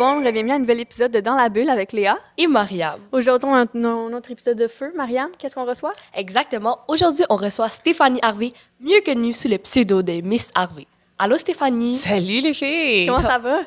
[0.00, 2.16] bon, bienvenue à un nouvel épisode de Dans la bulle avec Léa.
[2.38, 2.98] Et Mariam.
[3.12, 4.90] Aujourd'hui, on a un, autre épisode de Feu.
[4.96, 5.92] Mariam, qu'est-ce qu'on reçoit?
[6.14, 6.78] Exactement.
[6.88, 10.86] Aujourd'hui, on reçoit Stéphanie Harvey, mieux connue sous le pseudo de Miss Harvey.
[11.18, 11.96] Allô, Stéphanie?
[11.96, 13.08] Salut les filles!
[13.08, 13.58] Comment ça va?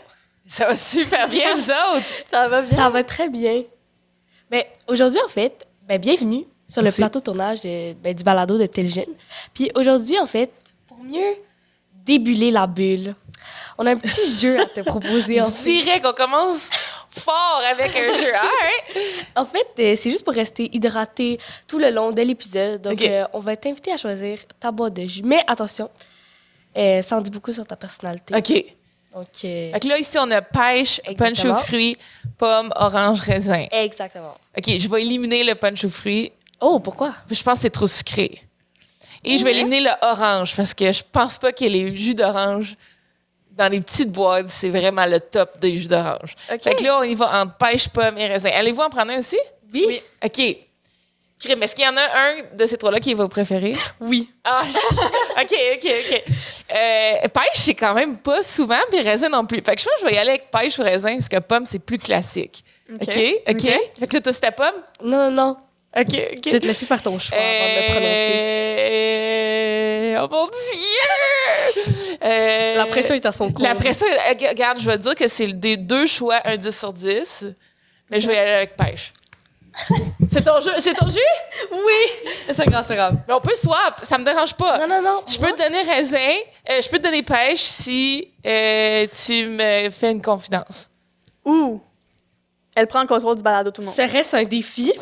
[0.48, 2.16] Ça va super bien, vous autres?
[2.32, 2.78] Ça va bien.
[2.78, 3.62] Ça va très bien.
[4.50, 7.02] Mais aujourd'hui, en fait, ben, bienvenue sur le Merci.
[7.02, 9.14] plateau de tournage de- ben, du balado de Telgène.
[9.54, 10.52] Puis aujourd'hui, en fait,
[10.88, 11.36] pour mieux
[12.08, 13.14] débuller la bulle,
[13.78, 15.42] on a un petit jeu à te proposer.
[15.42, 16.70] En fait, Direct, on commence
[17.10, 18.32] fort avec un jeu.
[18.36, 19.00] Ah, hein?
[19.36, 22.82] En fait, euh, c'est juste pour rester hydraté tout le long de l'épisode.
[22.82, 25.22] Donc, euh, on va t'inviter à choisir ta boîte de jus.
[25.24, 25.90] Mais attention,
[26.78, 28.36] euh, ça en dit beaucoup sur ta personnalité.
[28.36, 28.76] OK.
[29.14, 31.54] Donc, euh, que là, ici, on a pêche, punch Exactement.
[31.54, 31.96] aux fruits,
[32.38, 33.68] pomme, orange, raisin.
[33.72, 34.36] exactement.
[34.58, 36.32] OK, je vais éliminer le punch aux fruits.
[36.60, 37.14] Oh, pourquoi?
[37.30, 38.42] Je pense que c'est trop sucré.
[39.24, 42.76] Et je vais éliminer le orange parce que je pense pas que les jus d'orange
[43.56, 46.36] dans les petites boîtes, c'est vraiment le top des jus d'orange.
[46.48, 48.50] Fait que là, on y va en pêche, pomme et raisin.
[48.54, 49.38] Allez-vous en prendre un aussi?
[49.74, 50.02] Oui.
[50.24, 50.42] OK.
[51.40, 53.74] Crème, est-ce qu'il y en a un de ces trois-là qui est vos préférés?
[54.00, 54.30] Oui.
[54.44, 54.64] Ah,
[55.42, 56.24] OK, OK, OK.
[56.74, 59.62] Euh, pêche, c'est quand même pas souvent, puis raisin non plus.
[59.62, 61.40] Fait que je pense que je vais y aller avec pêche ou raisin, parce que
[61.40, 62.64] pomme, c'est plus classique.
[62.94, 63.02] OK?
[63.02, 63.50] OK?
[63.50, 63.62] OK.
[64.00, 64.76] Fait que là, toi, c'était pomme?
[65.04, 65.58] Non, non, non.
[65.96, 66.40] OK, OK.
[66.46, 68.34] Je vais te laisser faire ton choix avant de le prononcer.
[68.40, 69.14] Euh,
[70.22, 72.16] Oh mon Dieu!
[72.24, 73.64] Euh, La pression est à son comble.
[73.68, 76.94] La pression, euh, regarde, je vais dire que c'est des deux choix, un 10 sur
[76.94, 77.48] 10,
[78.10, 79.12] mais je vais y aller avec pêche.
[80.32, 80.72] c'est ton jeu?
[80.80, 81.20] C'est ton jeu?
[81.72, 82.32] Oui!
[82.54, 83.16] C'est grave, c'est grave.
[83.28, 84.78] Mais on peut swap, ça me dérange pas.
[84.78, 85.22] Non, non, non.
[85.28, 86.18] Je peux te donner raisin,
[86.70, 90.90] euh, je peux te donner pêche si euh, tu me fais une confidence.
[91.44, 91.82] Ouh!
[92.76, 93.96] Elle prend le contrôle du balado, tout le monde.
[93.96, 94.92] Serait-ce un défi?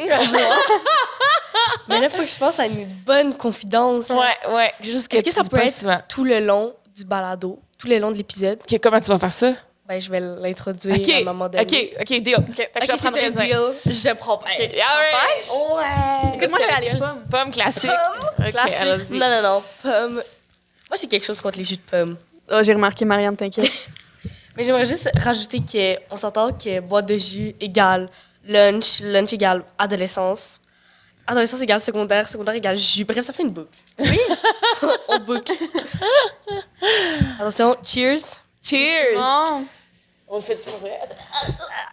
[1.87, 4.09] Mais là, il faut que je pense à une bonne confidence.
[4.09, 4.71] Ouais, ouais.
[4.81, 5.99] Juste que Est-ce que ça peut pas être souvent.
[6.07, 8.59] tout le long du balado, tout le long de l'épisode?
[8.61, 9.53] Ok, comment tu vas faire ça?
[9.87, 11.63] Ben, je vais l'introduire OK, à un moment donné.
[11.63, 12.35] OK, OK, deal.
[12.55, 13.43] Fait que je vais prendre c'est un raisin.
[13.43, 13.93] deal.
[13.93, 14.73] Je prends pêche.
[14.73, 15.49] Ok, all right.
[15.75, 16.37] Ouais.
[16.37, 17.23] Écoute, moi, je vais aller pomme.
[17.29, 17.91] Pomme classique.
[18.39, 19.19] Ok, Classique.
[19.19, 19.63] Non, non, non.
[19.83, 20.13] Pomme.
[20.13, 22.15] Moi, j'ai quelque chose contre les jus de pomme.
[22.51, 23.71] Oh, j'ai remarqué, Mariam, t'inquiète.
[24.55, 25.61] Mais j'aimerais juste rajouter
[26.09, 28.09] qu'on s'entend que boîte de jus égale
[28.45, 30.59] lunch, lunch égale adolescence,
[31.25, 33.05] adolescence égale secondaire, secondaire égale jus.
[33.05, 33.77] Bref, ça fait une boucle.
[33.99, 34.19] Oui.
[35.07, 35.53] On boucle.
[37.39, 38.41] Attention, cheers.
[38.63, 39.15] Cheers!
[39.15, 39.65] Bon.
[40.27, 40.99] On le fait pour vrai?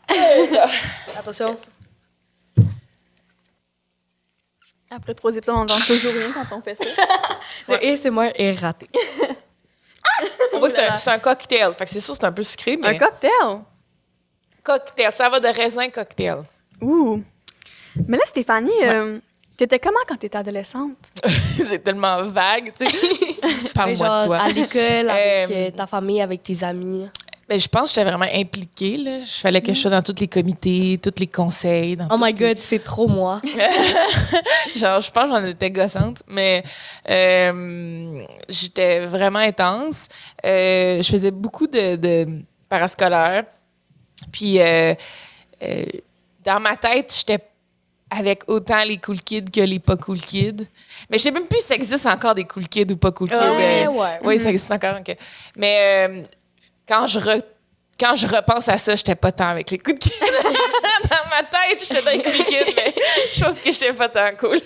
[1.19, 1.57] Attention.
[4.91, 6.89] Après trois épisodes, on n'entend toujours rien quand on fait ça.
[7.69, 8.87] Le ASMR est raté.
[10.55, 11.73] On voit que c'est un, cocktail.
[11.75, 12.89] Fait que c'est sûr que c'est un peu sucré, mais...
[12.89, 13.61] Un cocktail?
[14.63, 15.13] cocktail.
[15.13, 16.39] Ça va de raisin cocktail.
[16.81, 17.23] Ouh!
[18.07, 19.19] Mais là, Stéphanie, euh,
[19.57, 20.97] t'étais comment quand t'étais adolescente?
[21.59, 22.97] c'est tellement vague, tu sais.
[23.75, 24.39] Parle-moi de toi.
[24.39, 27.09] à l'école, avec Euh, euh, ta famille, avec tes amis.
[27.49, 28.99] Ben, je pense que j'étais vraiment impliquée.
[28.99, 29.21] Là.
[29.21, 31.97] Je fallait que je sois dans tous les comités, tous les conseils.
[31.97, 33.41] Dans Oh my les- god, c'est trop moi.
[34.77, 36.63] Genre, je pense que j'en étais gossante, mais
[37.09, 40.09] euh, j'étais vraiment intense.
[40.45, 42.27] Euh, je faisais beaucoup de, de
[42.69, 43.45] parascolaire.
[44.31, 44.95] Puis, euh,
[45.63, 45.85] euh,
[46.45, 47.43] dans ma tête, j'étais
[48.11, 50.67] avec autant les cool kids que les pas cool kids.
[51.11, 53.29] Mais je sais même plus si ça existe encore des cool kids ou pas cool
[53.29, 53.37] kids.
[53.37, 54.19] Ouais, ouais.
[54.25, 54.97] Oui, ça existe encore.
[54.99, 55.17] ok.
[55.57, 56.23] Mais euh,
[56.89, 57.43] quand, je re-
[58.01, 60.11] quand je repense à ça, j'étais pas tant avec les coups de kids.
[61.11, 62.95] dans ma tête, j'étais dans les cool kids, mais
[63.35, 64.59] je pense que j'étais pas tant cool.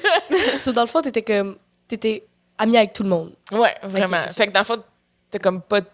[0.59, 1.57] So, dans le fond, t'étais comme.
[1.89, 2.23] T'étais
[2.59, 3.33] amie avec tout le monde.
[3.51, 4.17] Ouais, vraiment.
[4.23, 4.35] c'est ça.
[4.35, 4.83] fait que dans le fond,
[5.31, 5.87] t'as comme pas de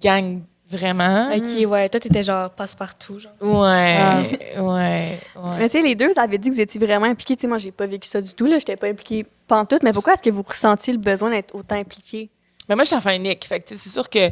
[0.00, 1.30] gang vraiment.
[1.34, 1.88] Ok, ouais.
[1.88, 3.32] Toi, t'étais genre passe-partout, genre.
[3.40, 4.62] Ouais, Ah.
[4.62, 5.58] ouais, ouais.
[5.58, 7.34] Mais tu sais, les deux, vous avez dit que vous étiez vraiment impliqués.
[7.36, 8.46] Tu sais, moi, j'ai pas vécu ça du tout.
[8.46, 8.58] là.
[8.60, 9.82] J'étais pas impliquée pantoute.
[9.82, 12.30] Mais pourquoi est-ce que vous ressentiez le besoin d'être autant impliqué?
[12.70, 13.44] Mais moi, je suis enfant unique.
[13.44, 14.30] Fait c'est sûr que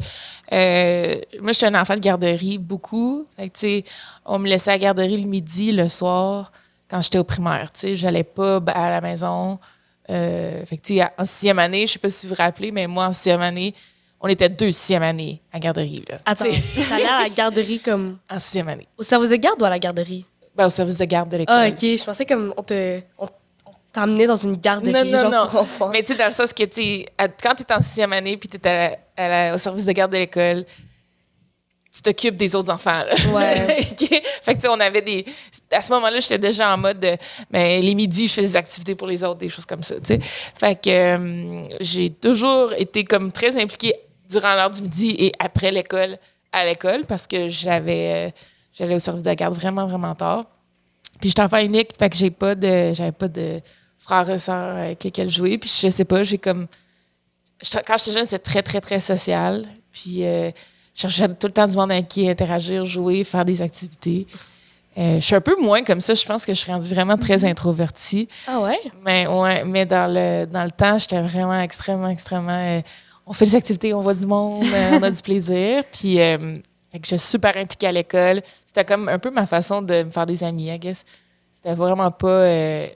[0.53, 3.27] euh, moi, j'étais un enfant de garderie beaucoup.
[3.37, 3.85] Fait que, tu sais,
[4.25, 6.53] on me laissait à la garderie le midi, le soir,
[6.89, 7.73] quand j'étais au primaire.
[7.73, 9.59] Tu sais, j'allais pas à la maison.
[10.09, 13.07] Euh, fait que, en sixième année, je sais pas si vous vous rappelez, mais moi,
[13.07, 13.75] en sixième année,
[14.21, 16.05] on était deux sixième année à garderie.
[16.09, 18.19] Là, Attends, Tu sais, t'allais à la garderie comme.
[18.31, 18.87] en sixième année.
[18.97, 20.25] Au service de garde ou à la garderie?
[20.55, 21.57] Ben, au service de garde de l'école.
[21.57, 21.81] Ah, ok.
[21.81, 23.01] Je pensais comme on te.
[23.19, 23.29] On,
[23.99, 25.47] on t'emmenait dans une garderie, Non, non, genre non.
[25.49, 25.91] pour enfants.
[25.93, 28.13] Mais tu sais, dans le sens que, tu sais, à- quand tu es en sixième
[28.13, 30.65] année puis tu es au service de garde de l'école,
[31.93, 33.03] tu t'occupes des autres enfants.
[33.03, 33.15] Là.
[33.33, 33.83] Ouais.
[34.43, 35.25] Fait que, tu sais, on avait des.
[35.73, 37.17] À ce moment-là, j'étais déjà en mode de.
[37.51, 40.01] Mais les midis, je fais des activités pour les autres, des choses comme ça, tu
[40.05, 40.21] sais.
[40.23, 43.95] Fait que euh, j'ai toujours été comme très impliquée
[44.29, 46.19] durant l'heure du midi et après l'école,
[46.53, 48.29] à l'école, parce que j'avais.
[48.29, 48.31] euh,
[48.75, 50.45] J'allais au service de garde vraiment, vraiment tard.
[51.21, 52.93] Puis j'étais enfant unique, fait que j'ai pas de.
[52.93, 53.61] J'avais pas de
[54.09, 55.59] frères et sœurs avec lesquels jouer.
[55.59, 56.67] Puis je sais pas, j'ai comme.
[57.87, 59.67] Quand j'étais jeune, c'était très, très, très social.
[59.93, 60.51] Puis euh,
[60.95, 64.27] je cherchais tout le temps du monde avec qui interagir, jouer, faire des activités.
[64.97, 66.15] Euh, je suis un peu moins comme ça.
[66.15, 68.29] Je pense que je suis rendue vraiment très introvertie.
[68.47, 68.79] Ah ouais?
[69.05, 72.51] Mais, ouais, mais dans, le, dans le temps, j'étais vraiment extrêmement, extrêmement.
[72.53, 72.81] euh,
[73.27, 75.83] on fait des activités, on voit du monde, euh, on a du plaisir.
[75.93, 76.57] Puis, euh,
[76.91, 78.41] fait que je suis super impliquée à l'école.
[78.65, 81.05] C'était comme un peu ma façon de me faire des amis, I guess.
[81.53, 82.87] C'était vraiment pas euh,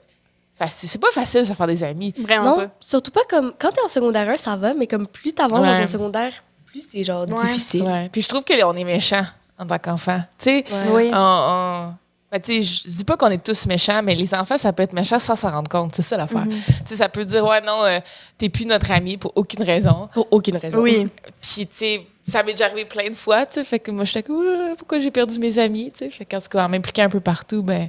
[0.55, 0.89] facile.
[0.89, 2.13] C'est pas facile de se faire des amis.
[2.17, 2.71] Vraiment Non, pas.
[2.79, 3.53] surtout pas comme.
[3.59, 5.75] Quand t'es en secondaire 1, ça va, mais comme plus t'avances Ouais.
[5.77, 6.31] dans ton secondaire,
[6.65, 7.35] plus c'est genre Ouais.
[7.51, 7.83] difficile.
[7.83, 8.09] Ouais.
[8.11, 9.25] Puis je trouve qu'on est méchants
[9.59, 10.19] en tant qu'enfant.
[10.39, 10.91] Tu sais, Ouais.
[10.91, 11.11] Oui.
[11.13, 11.93] on, on-
[12.31, 14.81] ben, tu sais, je dis pas qu'on est tous méchants, mais les enfants, ça peut
[14.81, 15.93] être méchant sans s'en rendre compte.
[15.95, 16.45] C'est ça l'affaire.
[16.49, 16.55] Tu
[16.85, 17.99] sais, ça peut dire, ouais, non, euh,
[18.39, 20.09] t'es plus notre ami pour aucune raison.
[20.15, 20.79] Pour aucune raison.
[20.79, 21.07] Oui.
[21.39, 23.63] Puis, tu sais, ça m'est déjà arrivé plein de fois, tu sais.
[23.63, 26.09] Fait que moi, j'étais comme, Ouais, pourquoi j'ai perdu mes amis, tu sais?
[26.09, 27.87] Fait qu'en tout cas, en m'impliquant un peu partout, ben,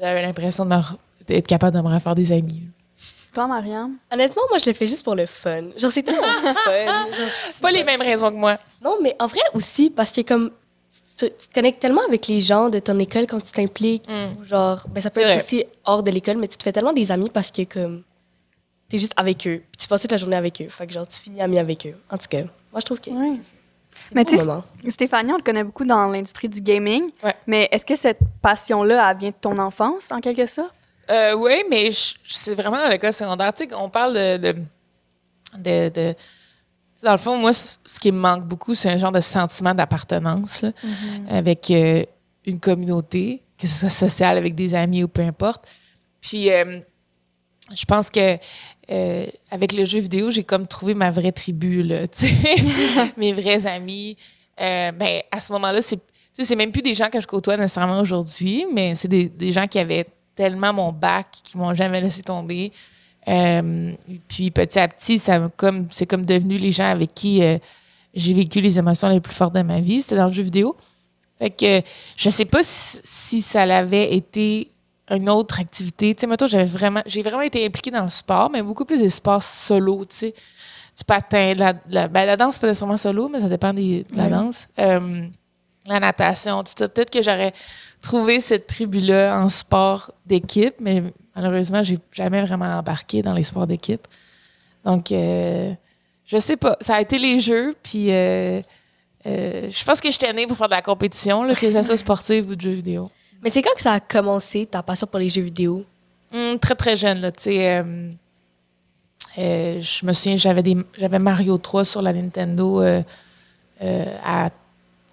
[0.00, 0.96] j'avais l'impression de me re-
[1.26, 2.62] d'être capable de me refaire des amis.
[3.32, 3.96] Toi, Marianne?
[4.10, 5.68] Honnêtement, moi, je le fais juste pour le fun.
[5.76, 6.50] Genre, c'est tellement fun.
[7.12, 8.56] Genre, C'est pas les mêmes raisons que moi.
[8.82, 10.50] Non, mais en vrai aussi, parce que comme
[11.18, 14.08] tu, tu te connectes tellement avec les gens de ton école quand tu t'impliques.
[14.08, 14.40] Mm.
[14.40, 15.36] ou Genre, ben, ça peut être vrai.
[15.36, 18.02] aussi hors de l'école, mais tu te fais tellement des amis parce que comme
[18.88, 19.62] t'es juste avec eux.
[19.70, 20.68] Puis tu passes toute la journée avec eux.
[20.68, 21.94] Fait que genre, tu finis ami avec eux.
[22.10, 23.54] En tout cas, moi, je trouve que c'est
[24.14, 24.90] Mais un tu sais.
[24.90, 27.10] Stéphanie, on te connaît beaucoup dans l'industrie du gaming.
[27.22, 27.34] Ouais.
[27.46, 30.72] Mais est-ce que cette passion-là, elle vient de ton enfance, en quelque sorte?
[31.10, 31.88] Euh, oui, mais
[32.24, 33.52] c'est vraiment dans l'école secondaire.
[33.54, 34.36] Tu sais, on parle de.
[34.38, 34.52] de,
[35.58, 38.96] de- de- tu sais, dans le fond, moi, ce qui me manque beaucoup, c'est un
[38.96, 40.70] genre de sentiment d'appartenance là,
[41.28, 42.02] avec euh,
[42.46, 45.68] une communauté, que ce soit sociale, avec des amis ou peu importe.
[46.22, 46.80] Puis, euh,
[47.74, 48.38] je pense que
[48.90, 52.06] euh, avec le jeu vidéo, j'ai comme trouvé ma vraie tribu, là,
[53.16, 54.16] mes vrais amis.
[54.60, 56.00] Euh, ben, à ce moment-là, c'est,
[56.32, 59.66] c'est même plus des gens que je côtoie nécessairement aujourd'hui, mais c'est des, des gens
[59.66, 62.72] qui avaient tellement mon bac, qui m'ont jamais laissé tomber.
[63.28, 67.42] Euh, et puis petit à petit, ça comme, c'est comme devenu les gens avec qui
[67.42, 67.58] euh,
[68.14, 70.00] j'ai vécu les émotions les plus fortes de ma vie.
[70.00, 70.76] C'était dans le jeu vidéo.
[71.38, 71.82] Fait que
[72.16, 74.70] je sais pas si, si ça l'avait été
[75.10, 76.14] une autre activité.
[76.14, 79.00] Tu sais, mettons, j'avais vraiment, j'ai vraiment été impliquée dans le sport, mais beaucoup plus
[79.00, 80.34] des sports solo, tu sais.
[80.96, 83.48] Du patin, de la, de la, ben, la danse, c'est pas nécessairement solo, mais ça
[83.50, 84.66] dépend des, de la danse.
[84.78, 85.26] Euh,
[85.88, 86.88] la natation, tout ça.
[86.88, 87.52] Peut-être que j'aurais
[88.00, 91.02] trouvé cette tribu-là en sport d'équipe, mais
[91.34, 94.06] malheureusement, j'ai jamais vraiment embarqué dans les sports d'équipe.
[94.84, 95.72] Donc, euh,
[96.24, 96.76] je sais pas.
[96.80, 98.60] Ça a été les jeux, puis euh,
[99.26, 101.96] euh, je pense que j'étais née pour faire de la compétition, là, que ce soit
[102.06, 103.10] sportive ou de jeux vidéo.
[103.42, 105.84] Mais c'est quand que ça a commencé, ta passion pour les jeux vidéo?
[106.32, 107.84] Hmm, très, très jeune, là, tu sais.
[109.38, 112.82] Euh, je me souviens, j'avais Mario 3 sur la Nintendo
[113.80, 114.50] à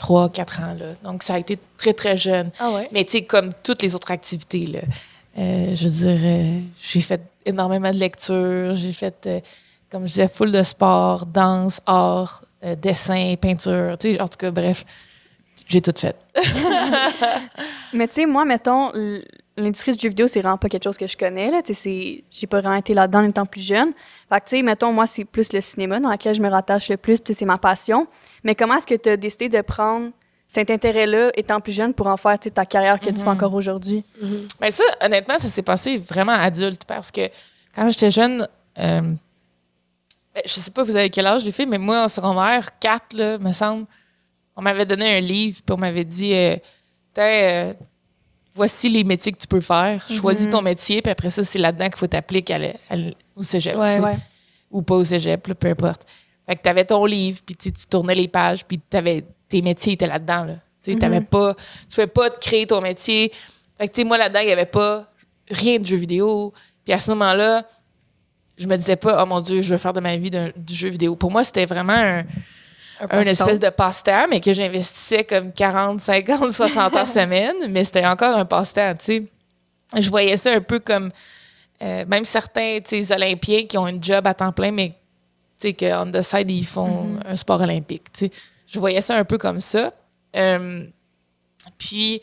[0.03, 0.75] 3, 4 ans.
[0.77, 0.85] Là.
[1.01, 2.51] Donc, ça a été très, très jeune.
[2.59, 2.81] Ah.
[2.91, 4.79] Mais tu sais, comme toutes les autres activités, là,
[5.37, 9.39] euh, je dirais, euh, j'ai fait énormément de lectures, j'ai fait, euh,
[9.89, 14.37] comme je disais, foule de sport, danse, art, euh, dessin, peinture, tu sais, en tout
[14.37, 14.83] cas, bref,
[15.67, 16.17] j'ai tout fait.
[17.93, 18.91] Mais tu sais, moi, mettons,
[19.57, 21.51] l'industrie du jeu vidéo, c'est vraiment pas quelque chose que je connais.
[21.51, 21.61] Là.
[21.65, 23.93] J'ai pas vraiment été là-dedans en étant plus jeune.
[24.29, 26.89] Fait que, tu sais, mettons, moi, c'est plus le cinéma dans lequel je me rattache
[26.89, 28.07] le plus, puis c'est ma passion.
[28.43, 30.11] Mais comment est-ce que tu as décidé de prendre
[30.47, 34.03] cet intérêt-là étant plus jeune pour en faire ta carrière que tu fais encore aujourd'hui?
[34.21, 34.47] Mhm.
[34.61, 37.21] Mais ça, honnêtement, ça s'est passé vraiment adulte parce que
[37.75, 38.47] quand j'étais jeune,
[38.79, 39.01] euh,
[40.33, 43.15] ben, je sais pas vous avez quel âge les filles, mais moi, en secondaire 4,
[43.15, 43.85] là, me semble,
[44.55, 46.55] on m'avait donné un livre, puis on m'avait dit, euh,
[47.17, 47.73] euh,
[48.53, 50.05] voici les métiers que tu peux faire.
[50.09, 52.73] Choisis ton métier, puis après ça, c'est là-dedans qu'il faut t'appliquer
[53.35, 53.75] au cégep.
[53.75, 54.17] Ouais, ouais.
[54.71, 56.03] Ou pas au cégep, là, peu importe.
[56.47, 59.93] Fait que tu avais ton livre, puis tu tournais les pages, puis t'avais- tes métiers
[59.93, 60.45] étaient là-dedans.
[60.45, 60.55] Là.
[60.83, 61.53] Tu t'avais pas,
[61.89, 63.31] tu pouvais pas te créer ton métier.
[63.77, 65.07] Fait que, moi, là-dedans, il n'y avait pas
[65.49, 66.53] rien de jeu vidéo.
[66.83, 67.65] Puis à ce moment-là,
[68.57, 70.89] je me disais pas, oh mon Dieu, je veux faire de ma vie du jeu
[70.89, 71.15] vidéo.
[71.15, 72.23] Pour moi, c'était vraiment un,
[73.09, 77.55] un espèce de passe-temps, mais que j'investissais comme 40, 50, 60 heures semaine.
[77.69, 79.23] Mais c'était encore un passe-temps, tu sais.
[79.99, 81.11] Je voyais ça un peu comme
[81.81, 85.67] euh, même certains tu sais, Olympiens qui ont un job à temps plein, mais tu
[85.69, 88.11] sais, qu'en the side, ils font un sport olympique.
[88.13, 88.31] tu sais.
[88.67, 89.93] Je voyais ça un peu comme ça.
[90.35, 90.85] Euh,
[91.77, 92.21] puis,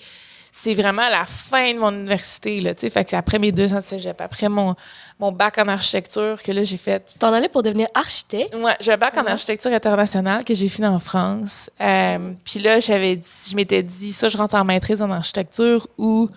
[0.53, 2.91] c'est vraiment la fin de mon université, là, tu sais.
[2.91, 4.75] Fait que c'est après mes deux ans de cégep, après mon,
[5.19, 8.55] mon bac en architecture que là, j'ai fait Tu t'en allais pour devenir architecte?
[8.55, 11.71] Ouais, j'ai un bac en architecture internationale que j'ai fini en France.
[11.81, 15.87] Euh, puis là, j'avais dit, je m'étais dit, ça, je rentre en maîtrise en architecture
[15.97, 16.29] ou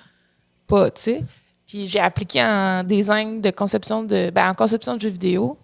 [0.67, 1.23] pas, tu sais.
[1.65, 5.57] Puis j'ai appliqué en design de conception de, ben, en conception de jeux vidéo.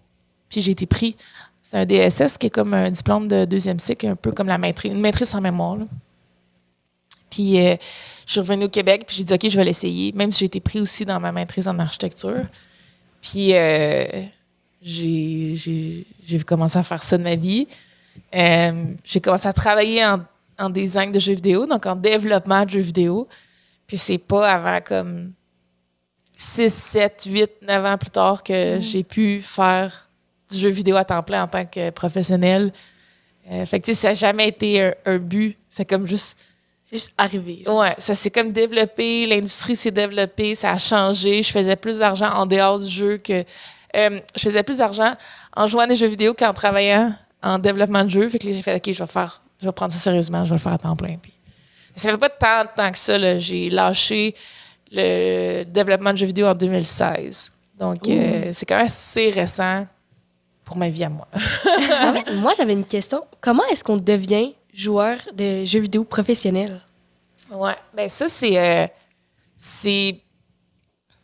[0.50, 1.16] Puis j'ai été pris.
[1.62, 4.58] C'est un DSS qui est comme un diplôme de deuxième cycle, un peu comme la
[4.58, 5.78] maîtrise, une maîtrise en mémoire.
[5.78, 5.86] là.
[7.30, 7.76] Puis euh,
[8.26, 10.46] je suis revenue au Québec, puis j'ai dit, OK, je vais l'essayer, même si j'ai
[10.46, 12.46] été pris aussi dans ma maîtrise en architecture.
[13.22, 14.06] Puis euh,
[14.82, 16.06] j'ai
[16.46, 17.68] commencé à faire ça de ma vie.
[18.36, 20.20] Euh, j'ai commencé à travailler en,
[20.58, 23.28] en design de jeux vidéo, donc en développement de jeux vidéo.
[23.88, 25.34] Puis c'est pas avant comme
[26.38, 30.08] 6, 7, 8, 9 ans plus tard que j'ai pu faire
[30.50, 32.72] du jeu vidéo à temps plein en tant que professionnel.
[33.52, 35.58] Euh, fait que ça n'a jamais été un, un but.
[35.70, 36.38] C'est comme juste.
[36.90, 37.62] C'est juste arrivé.
[37.66, 37.82] genre.
[37.82, 41.44] Ouais, ça s'est comme développé, l'industrie s'est développée, ça a changé.
[41.44, 43.44] Je faisais plus d'argent en dehors du jeu que.
[43.96, 45.14] euh, je faisais plus d'argent
[45.56, 48.28] en jouant à des jeux vidéo qu'en travaillant en développement de jeux.
[48.28, 50.50] Fait que là, j'ai fait, OK, je vais faire, je vais prendre ça sérieusement, je
[50.50, 51.16] vais le faire à temps plein.
[51.22, 51.32] Puis,
[51.96, 53.38] ça fait pas tant de temps que ça.
[53.38, 54.34] J'ai lâché
[54.92, 57.52] le développement de jeux vidéo en 2016.
[57.80, 59.86] Donc, euh, c'est quand même assez récent
[60.66, 61.28] pour ma vie à moi.
[62.02, 63.24] Ah Moi, j'avais une question.
[63.42, 66.82] Comment est-ce qu'on devient joueur de jeux vidéo professionnel?
[67.52, 68.58] Ouais, ben ça, c'est.
[68.58, 68.88] euh,
[69.58, 70.22] c'est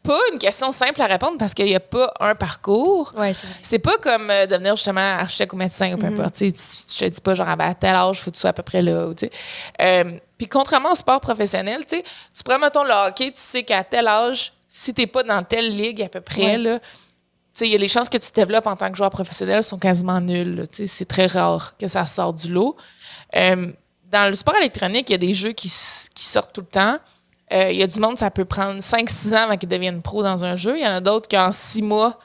[0.03, 3.11] pas une question simple à répondre parce qu'il n'y a pas un parcours.
[3.17, 3.55] Ouais, c'est vrai.
[3.63, 6.35] C'est pas comme euh, devenir justement architecte ou médecin ou peu importe.
[6.35, 8.61] Tu tu- te dis pas genre à tel âge, faut que tu sois à peu
[8.61, 9.11] près là.
[9.17, 9.27] tu.
[9.81, 13.83] Euh, Puis contrairement au sport professionnel, tu tu prends mettons le hockey, tu sais qu'à
[13.83, 16.57] tel âge, si t'es pas dans telle ligue à peu près, Ouais.
[16.57, 16.85] là, tu
[17.53, 19.63] sais, il y a les chances que tu te développes en tant que joueur professionnel
[19.63, 20.67] sont quasiment nulles.
[20.71, 22.75] Tu C'est très rare que ça sorte du lot.
[23.35, 23.71] Euh,
[24.11, 26.97] dans le sport électronique, il y a des jeux qui, sortent tout le temps.
[27.53, 30.23] Euh, Il y a du monde, ça peut prendre 5-6 ans avant qu'ils deviennent pro
[30.23, 30.77] dans un jeu.
[30.77, 32.19] Il y en a d'autres qui, en 6 mois,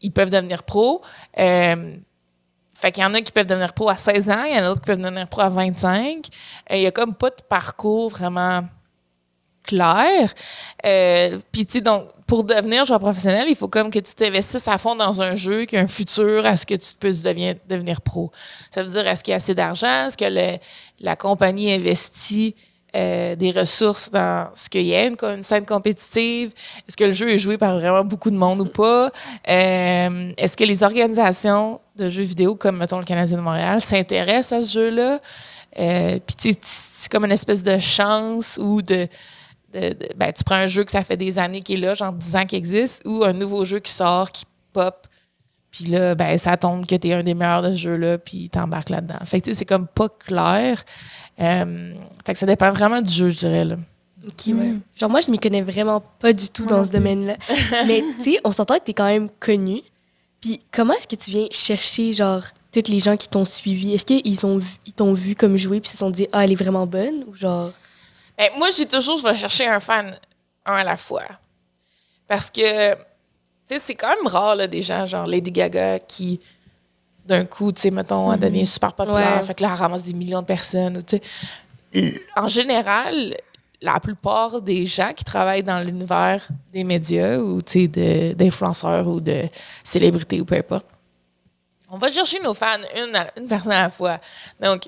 [0.00, 1.02] ils peuvent devenir pro.
[1.38, 1.96] Euh,
[2.74, 4.62] fait qu'il y en a qui peuvent devenir pro à 16 ans, il y en
[4.62, 6.28] a d'autres qui peuvent devenir pro à 25.
[6.70, 8.62] Euh, Il y a comme pas de parcours vraiment
[9.68, 10.32] clair.
[10.84, 14.66] Euh, Puis, tu sais, donc, pour devenir joueur professionnel, il faut comme que tu t'investisses
[14.68, 17.54] à fond dans un jeu qui a un futur à ce que tu puisses devenir,
[17.68, 18.30] devenir pro.
[18.70, 20.06] Ça veut dire, est-ce qu'il y a assez d'argent?
[20.08, 20.58] Est-ce que le-
[21.00, 22.54] la compagnie investit
[22.96, 26.52] euh, des ressources dans ce qu'il y a une, une scène compétitive?
[26.88, 29.10] Est-ce que le jeu est joué par vraiment beaucoup de monde ou pas?
[29.48, 34.60] Euh, Est-ce que les organisations de jeux vidéo, comme mettons le Canadien de Montréal, s'intéressent
[34.60, 35.20] à ce jeu-là?
[35.76, 39.06] Puis c'est comme une espèce de chance ou de,
[39.74, 41.94] de- de- ben, tu prends un jeu que ça fait des années qui est là,
[41.94, 45.06] genre 10 ans qu'il existe, ou un nouveau jeu qui sort, qui pop,
[45.70, 48.48] puis là, ben, ça tombe que tu es un des meilleurs de ce jeu-là, puis
[48.48, 49.18] t'embarques là-dedans.
[49.24, 50.82] Fait que tu sais, c'est comme pas clair.
[51.40, 51.94] Euh,
[52.24, 53.64] fait que ça dépend vraiment du jeu, je dirais.
[53.64, 53.76] Là.
[54.26, 54.74] Ok, ouais.
[54.96, 57.36] Genre, moi, je m'y connais vraiment pas du tout dans ce domaine-là.
[57.86, 59.82] Mais, tu sais, on s'entend que t'es quand même connu.
[60.40, 63.94] Puis, comment est-ce que tu viens chercher, genre, tous les gens qui t'ont suivi?
[63.94, 66.52] Est-ce qu'ils ont vu- ils t'ont vu comme jouer puis se sont dit, ah, elle
[66.52, 67.24] est vraiment bonne?
[67.28, 67.70] Ou genre.
[68.38, 70.16] Ben, moi, j'ai toujours, je vais chercher un fan,
[70.64, 71.24] un à la fois.
[72.28, 72.98] Parce que, tu
[73.64, 76.40] sais, c'est quand même rare, là, des gens, genre Lady Gaga, qui,
[77.26, 79.38] d'un coup, tu sais, mettons, elle devient super populaire.
[79.40, 79.42] Ouais.
[79.42, 81.02] Fait que là, elle ramasse des millions de personnes.
[81.04, 81.18] tu
[81.92, 82.20] sais.
[82.36, 83.34] En général,
[83.80, 89.20] la plupart des gens qui travaillent dans l'univers des médias ou, tu sais, d'influenceurs ou
[89.20, 89.44] de
[89.82, 90.86] célébrités ou peu importe,
[91.90, 92.66] on va chercher nos fans
[92.96, 94.18] une, à- une personne à la fois.
[94.60, 94.82] Donc,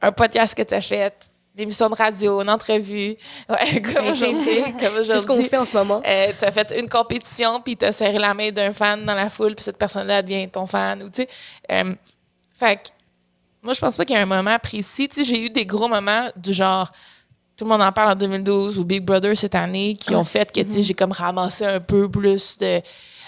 [0.00, 1.14] un podcast que tu as fait,
[1.54, 3.14] une émission de radio, une entrevue,
[3.48, 4.62] ouais, comme aujourd'hui.
[4.80, 5.48] comme C'est ce qu'on aujourd'hui.
[5.48, 6.00] fait en ce moment.
[6.06, 9.14] Euh, tu as fait une compétition, puis tu as serré la main d'un fan dans
[9.14, 11.02] la foule, puis cette personne-là devient ton fan.
[11.02, 11.08] Ou,
[11.70, 11.94] euh,
[12.54, 12.88] fait que,
[13.62, 15.08] moi, je pense pas qu'il y a un moment précis.
[15.14, 16.90] J'ai eu des gros moments du genre,
[17.56, 20.50] tout le monde en parle en 2012 ou Big Brother cette année, qui ont fait
[20.50, 22.80] que, sais, j'ai comme ramassé un peu plus de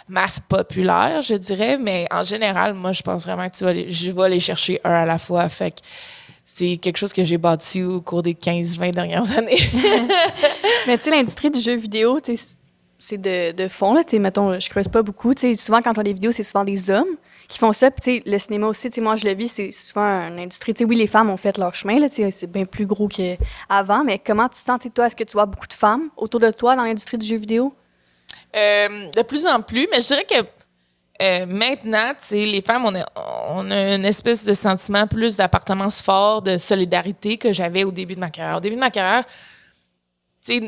[0.09, 1.77] masse populaire, je dirais.
[1.77, 4.81] Mais en général, moi, je pense vraiment que tu vas les- je vais aller chercher
[4.83, 5.49] un à la fois.
[5.51, 5.77] Fait que
[6.57, 9.59] c'est quelque chose que j'ai bâti au cours des 15-20 dernières années.
[10.87, 12.21] Mais tu sais, l'industrie du jeu vidéo,
[12.97, 14.03] c'est de, de fond, là.
[14.21, 15.35] Mettons, je creuse pas beaucoup.
[15.35, 17.17] Tu sais, souvent, quand on a des vidéos, c'est souvent des hommes
[17.49, 17.91] qui font ça.
[17.91, 20.39] Puis, tu sais, le cinéma aussi, tu sais, moi, je le vis, c'est souvent une
[20.39, 20.75] industrie.
[20.75, 22.09] Tu sais, oui, les femmes ont fait leur chemin, là.
[22.09, 24.05] Tu sais, c'est bien plus gros qu'avant.
[24.05, 26.53] Mais comment tu te sens, toi, est-ce que tu vois beaucoup de femmes autour de
[26.53, 27.75] toi dans l'industrie du jeu vidéo?
[28.55, 30.47] Euh, de plus en plus, mais je dirais que
[31.23, 33.05] euh, maintenant, les femmes, on a,
[33.49, 38.15] on a une espèce de sentiment plus d'appartenance fort, de solidarité que j'avais au début
[38.15, 38.57] de ma carrière.
[38.57, 39.25] Au début de ma carrière,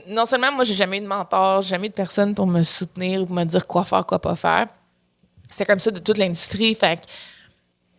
[0.09, 3.23] non seulement moi, j'ai jamais eu de mentor, jamais eu de personne pour me soutenir
[3.23, 4.69] ou me dire quoi faire, quoi pas faire.
[5.51, 6.75] C'était comme ça de toute l'industrie.
[6.75, 7.07] Fait que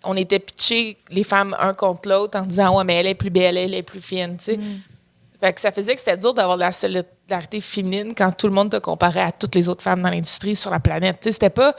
[0.03, 3.29] on était pitchés, les femmes, un contre l'autre, en disant Ouais, mais elle est plus
[3.29, 4.59] belle, elle est plus fine, sais.
[5.39, 8.53] Fait que ça faisait que c'était dur d'avoir de la solidarité féminine quand tout le
[8.53, 11.19] monde te comparait à toutes les autres femmes dans l'industrie sur la planète.
[11.21, 11.75] C'était pas,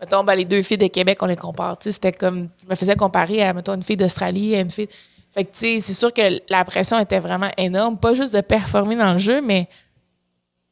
[0.00, 1.76] mettons, ben, les deux filles de Québec, on les compare.
[1.80, 4.88] C'était comme, je me faisais comparer à, mettons, une fille d'Australie, à une fille.
[5.30, 7.98] Fait que, tu sais, c'est sûr que la pression était vraiment énorme.
[7.98, 9.68] Pas juste de performer dans le jeu, mais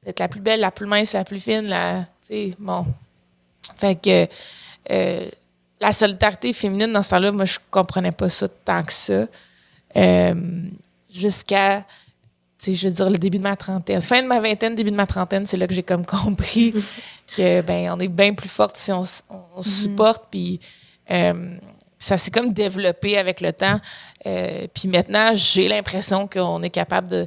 [0.05, 1.67] d'être la plus belle, la plus mince, la plus fine.
[1.69, 2.87] Tu sais, bon.
[3.77, 4.27] Fait que.
[4.91, 5.29] euh,
[5.81, 9.27] la solidarité féminine dans ce temps-là, moi, je comprenais pas ça tant que ça.
[9.97, 10.35] Euh,
[11.13, 11.85] Jusqu'à
[12.75, 14.01] je veux dire, le début de ma trentaine.
[14.01, 16.75] Fin de ma vingtaine, début de ma trentaine, c'est là que j'ai comme compris
[17.37, 19.23] que, ben, on est bien plus forte si on, se
[19.63, 20.25] supporte.
[20.31, 20.61] Puis,
[21.11, 21.57] euh,
[21.99, 23.81] ça s'est comme développé avec le temps.
[24.27, 27.27] Euh, puis maintenant, j'ai l'impression qu'on est capable de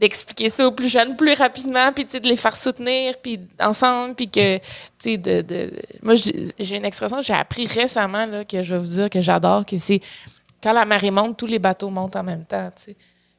[0.00, 4.28] d'expliquer ça aux plus jeunes plus rapidement, puis de les faire soutenir, puis ensemble, puis
[4.30, 4.62] que, tu
[4.98, 5.72] sais, de, de,
[6.02, 9.20] Moi, j'ai une expression que j'ai appris récemment, là, que je vais vous dire que
[9.20, 10.00] j'adore, que c'est
[10.62, 12.96] quand la marée monte, tous les bateaux montent en même temps, tu sais.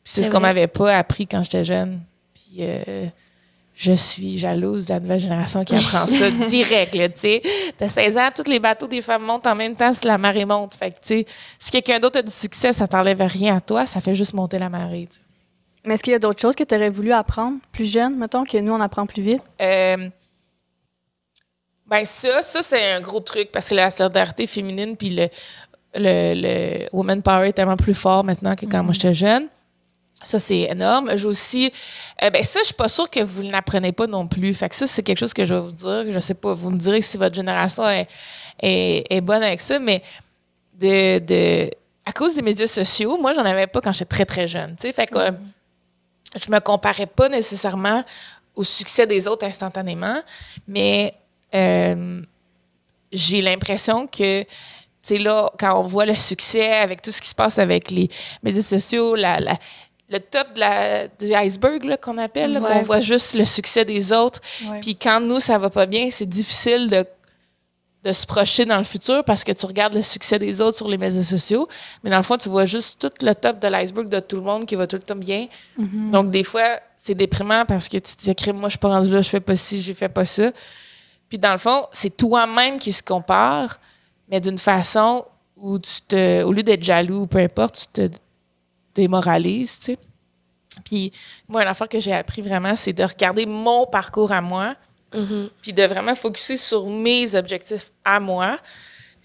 [0.10, 2.02] C'est ce qu'on m'avait pas appris quand j'étais jeune.
[2.34, 3.06] Puis euh,
[3.76, 7.42] je suis jalouse de la nouvelle génération qui apprend ça direct, tu sais.
[7.78, 10.46] T'as 16 ans, tous les bateaux des femmes montent en même temps si la marée
[10.46, 10.74] monte.
[10.74, 11.26] Fait que, tu sais,
[11.60, 14.58] si quelqu'un d'autre a du succès, ça t'enlève rien à toi, ça fait juste monter
[14.58, 15.08] la marée.
[15.86, 18.44] Mais est-ce qu'il y a d'autres choses que tu aurais voulu apprendre plus jeune, mettons,
[18.44, 19.44] que nous, on apprend plus vite?
[19.62, 20.10] Euh,
[21.86, 25.28] ben ça, ça c'est un gros truc parce que la solidarité féminine puis le,
[25.96, 29.48] le, le woman power est tellement plus fort maintenant que quand moi j'étais jeune.
[30.22, 31.12] Ça, c'est énorme.
[31.16, 31.72] J'ai aussi.
[32.22, 34.54] Euh, ben, ça, je suis pas sûre que vous ne l'apprenez pas non plus.
[34.54, 36.12] Fait que ça, c'est quelque chose que je vais vous dire.
[36.12, 38.08] Je sais pas, vous me direz si votre génération est,
[38.62, 40.02] est, bonne avec ça, mais
[40.74, 41.72] de, de,
[42.06, 44.76] à cause des médias sociaux, moi, j'en avais pas quand j'étais très, très jeune.
[44.76, 45.32] Tu sais, fait que euh,
[46.36, 48.04] je me comparais pas nécessairement
[48.56, 50.22] au succès des autres instantanément,
[50.68, 51.14] mais
[51.56, 52.22] euh,
[53.12, 57.30] j'ai l'impression que tu sais, là, quand on voit le succès avec tout ce qui
[57.30, 58.10] se passe avec les
[58.44, 59.58] médias sociaux, la, la,
[60.10, 64.42] le top de la, du iceberg qu'on appelle, qu'on voit juste le succès des autres.
[64.82, 67.06] Puis quand nous, ça va pas bien, c'est difficile de,
[68.04, 70.88] de se projeter dans le futur parce que tu regardes le succès des autres sur
[70.88, 71.68] les médias sociaux.
[72.04, 74.42] Mais dans le fond, tu vois juste tout le top de l'iceberg de tout le
[74.42, 75.48] monde qui va tout le temps bien.
[75.80, 76.12] Mm-hmm.
[76.12, 79.12] Donc, des fois, c'est déprimant parce que tu te dis, moi, je suis pas rendu
[79.12, 80.52] là, je fais pas ci, je fais pas ça.
[81.30, 83.80] Puis dans le fond, c'est toi-même qui se compare,
[84.30, 85.24] mais d'une façon
[85.56, 88.16] où tu te, au lieu d'être jaloux ou peu importe, tu te
[89.00, 89.98] démoralise, tu sais.
[90.86, 91.12] Puis
[91.48, 94.76] moi, une affaire que j'ai appris vraiment, c'est de regarder mon parcours à moi,
[95.12, 95.50] Mm-hmm.
[95.64, 98.60] puis de vraiment focuser sur mes objectifs à moi,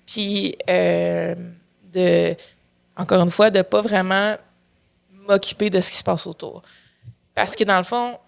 [0.06, 1.34] puis euh,
[1.92, 2.34] de,
[2.96, 4.34] encore une fois, de pas vraiment
[5.28, 6.62] m'occuper de ce qui se passe autour.
[7.34, 8.18] Parce que dans le fond,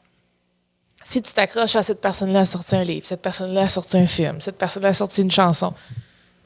[1.03, 4.07] si tu t'accroches à cette personne-là a sorti un livre, cette personne-là a sorti un
[4.07, 5.73] film, cette personne-là a sorti une chanson,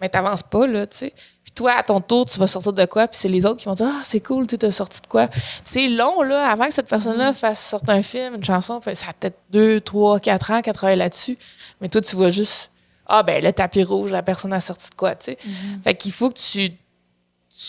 [0.00, 1.14] mais t'avances pas, là, tu sais.
[1.50, 3.64] Puis toi, à ton tour, tu vas sortir de quoi, puis c'est les autres qui
[3.66, 5.26] vont dire Ah, c'est cool, tu as sorti de quoi?
[5.28, 9.06] Puis c'est long, là, avant que cette personne-là fasse sortir un film, une chanson, ça
[9.08, 11.36] a peut-être deux, trois, quatre ans qu'elle travaille là-dessus.
[11.80, 12.70] Mais toi, tu vois juste
[13.06, 15.38] Ah, ben le tapis rouge, la personne a sorti de quoi, tu sais.
[15.82, 16.70] Fait qu'il faut que tu,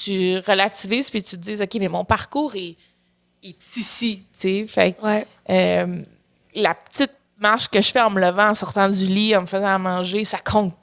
[0.04, 2.76] tu relativises, puis tu te dises OK, mais mon parcours est,
[3.44, 4.66] est ici, tu sais.
[4.68, 5.26] Fait que Ouais.
[5.50, 6.02] euh,
[6.56, 9.46] la petite marche que je fais en me levant, en sortant du lit, en me
[9.48, 10.78] faisant à manger, ça compte.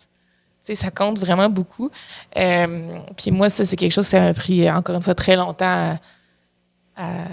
[0.74, 1.90] Ça compte vraiment beaucoup.
[2.36, 2.84] Euh,
[3.16, 5.96] puis moi, ça, c'est quelque chose que ça m'a pris, encore une fois, très longtemps
[6.96, 7.24] à, à-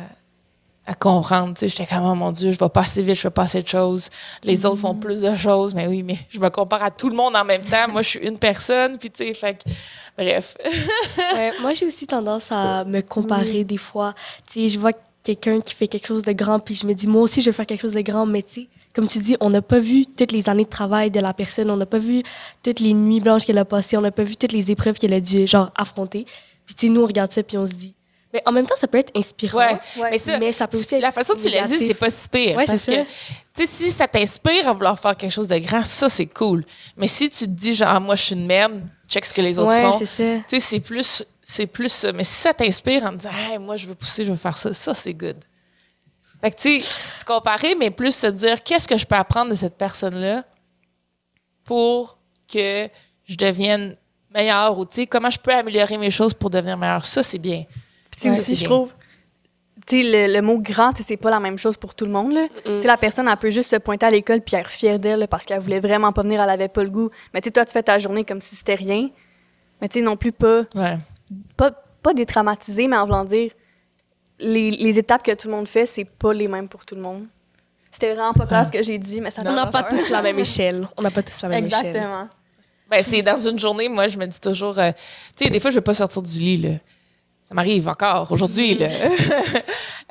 [0.87, 1.55] à comprendre.
[1.59, 3.67] J'étais comme, oh mon Dieu, je vais pas assez vite, je fais pas assez de
[3.67, 4.09] choses.
[4.43, 5.73] Les autres font plus de choses.
[5.73, 7.87] Mais oui, mais je me compare à tout le monde en même temps.
[7.89, 8.99] Moi, je suis une personne.
[8.99, 9.69] Puis, tu sais, fait que,
[10.15, 10.55] bref.
[11.35, 14.13] Ouais, moi, j'ai aussi tendance à me comparer des fois.
[14.45, 14.91] Tu sais, je vois
[15.23, 17.55] quelqu'un qui fait quelque chose de grand, puis je me dis, moi aussi, je vais
[17.55, 18.27] faire quelque chose de grand.
[18.27, 21.11] Mais tu sais, comme tu dis, on n'a pas vu toutes les années de travail
[21.11, 22.23] de la personne, on n'a pas vu
[22.63, 25.13] toutes les nuits blanches qu'elle a passées, on n'a pas vu toutes les épreuves qu'elle
[25.13, 26.25] a dû, genre, affronter.
[26.65, 27.93] Puis tu sais, nous, on regarde ça, puis on se dit.
[28.33, 29.59] Mais en même temps, ça peut être inspirant.
[29.59, 29.79] Ouais.
[29.97, 30.09] Ouais.
[30.11, 32.09] Mais, ça, Mais ça peut aussi la être façon dont tu l'as dit, c'est pas
[32.09, 32.57] si pire.
[32.57, 33.07] Ouais, parce c'est que, ça.
[33.53, 36.65] tu sais, si ça t'inspire à vouloir faire quelque chose de grand, ça, c'est cool.
[36.97, 39.59] Mais si tu te dis, genre, moi, je suis une merde, check ce que les
[39.59, 39.97] autres Ouais, font.
[39.97, 40.23] c'est ça.
[40.49, 42.11] Tu sais, c'est plus, c'est plus ça.
[42.13, 44.57] Mais si ça t'inspire en te disant, hey, moi, je veux pousser, je veux faire
[44.57, 45.37] ça, ça, c'est good.
[46.45, 49.49] Fait que, tu sais, se comparer, mais plus se dire, qu'est-ce que je peux apprendre
[49.49, 50.43] de cette personne-là
[51.63, 52.19] pour
[52.51, 52.87] que
[53.23, 53.95] je devienne
[54.31, 57.03] meilleure ou, tu sais, comment je peux améliorer mes choses pour devenir meilleure.
[57.05, 57.63] Ça, c'est bien.
[58.11, 58.69] Puis tu sais Ouais, aussi, je bien.
[58.69, 58.89] trouve,
[59.87, 62.05] tu sais, le, le mot grand, tu sais, c'est pas la même chose pour tout
[62.05, 62.33] le monde.
[62.33, 62.47] là.
[62.63, 65.27] Tu sais, la personne, elle peut juste se pointer à l'école puis être fière d'elle
[65.27, 67.09] parce qu'elle voulait vraiment pas venir, elle avait pas le goût.
[67.33, 69.09] Mais tu sais, toi, tu fais ta journée comme si c'était rien.
[69.81, 70.97] Mais tu sais, non plus pas, Ouais.
[71.57, 71.71] pas,
[72.03, 73.51] pas détraumatiser, mais en voulant dire,
[74.39, 77.01] les, les étapes que tout le monde fait, c'est pas les mêmes pour tout le
[77.01, 77.25] monde.
[77.91, 80.21] C'était vraiment pas clair ce que j'ai dit, mais ça On n'a pas tous la
[80.21, 80.87] même échelle.
[80.97, 81.85] On n'a pas tous la même échelle.
[81.87, 82.27] Exactement.
[82.89, 84.91] Ben, c'est dans une journée, moi, je me dis toujours, euh,
[85.35, 86.69] tu sais, des fois, je vais pas sortir du lit, là.
[87.45, 88.89] Ça m'arrive encore aujourd'hui, là.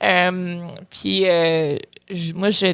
[0.03, 0.59] Euh,
[0.91, 1.77] puis, euh,
[2.11, 2.67] je- moi, je,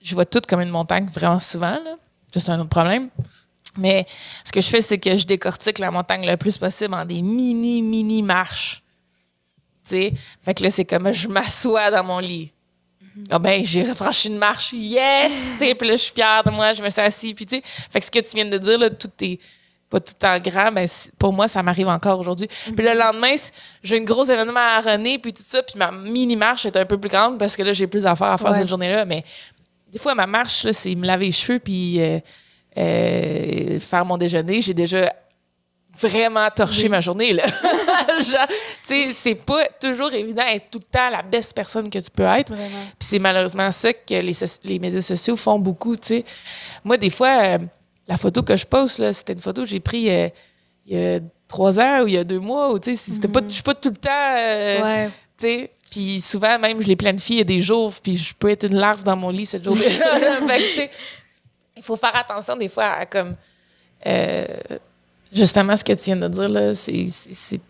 [0.00, 1.96] je vois tout comme une montagne vraiment souvent, là.
[2.32, 3.08] C'est un autre problème.
[3.76, 4.06] Mais
[4.44, 7.22] ce que je fais, c'est que je décortique la montagne le plus possible en des
[7.22, 8.82] mini, mini marches.
[9.90, 10.12] Sais?
[10.44, 12.52] Fait que là, c'est comme je m'assois dans mon lit.
[13.30, 15.52] Ah ben, j'ai franchi une marche, yes!
[15.58, 17.62] Puis là, je suis fière de moi, je me suis assise, puis tu sais.
[17.64, 19.38] Fait que ce que tu viens de dire, là, tout est
[19.90, 22.46] pas tout en grand, ben, c'est- pour moi, ça m'arrive encore aujourd'hui.
[22.46, 23.34] Puis le lendemain,
[23.82, 26.96] j'ai un gros événement à René, puis tout ça, puis ma mini-marche est un peu
[26.98, 28.58] plus grande parce que là, j'ai plus d'affaires à faire Ouais.
[28.58, 29.04] cette journée-là.
[29.04, 29.24] Mais
[29.92, 32.20] des fois, ma marche, c'est me laver les cheveux, puis euh,
[32.78, 34.62] euh, faire mon déjeuner.
[34.62, 35.12] J'ai déjà
[36.00, 37.42] vraiment torcher ma journée, là.
[38.86, 42.24] Tu c'est pas toujours évident d'être tout le temps la best personne que tu peux
[42.24, 42.52] être.
[42.54, 42.62] Puis
[43.08, 44.32] c'est malheureusement ça que les,
[44.64, 46.24] les médias sociaux font beaucoup, tu sais.
[46.84, 47.58] Moi, des fois, euh,
[48.08, 50.28] la photo que je poste, c'était une photo que j'ai prise euh,
[50.86, 53.52] il y a trois ans ou il y a deux mois, sais, c'était pas, je
[53.54, 55.10] suis pas tout le temps, euh, Ouais.
[55.38, 55.70] tu sais.
[55.90, 58.64] Puis souvent, même, je les planifie il y a des jours, puis je peux être
[58.64, 59.64] une larve dans mon lit cette
[60.76, 60.90] sais,
[61.76, 63.34] il faut faire attention des fois à comme
[64.06, 64.44] euh,
[65.32, 67.60] justement ce que tu viens de dire là c'est-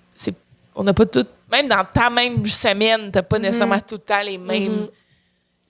[0.75, 4.23] on n'a pas tout même dans ta même semaine t'as pas nécessairement tout le temps
[4.23, 4.89] les mêmes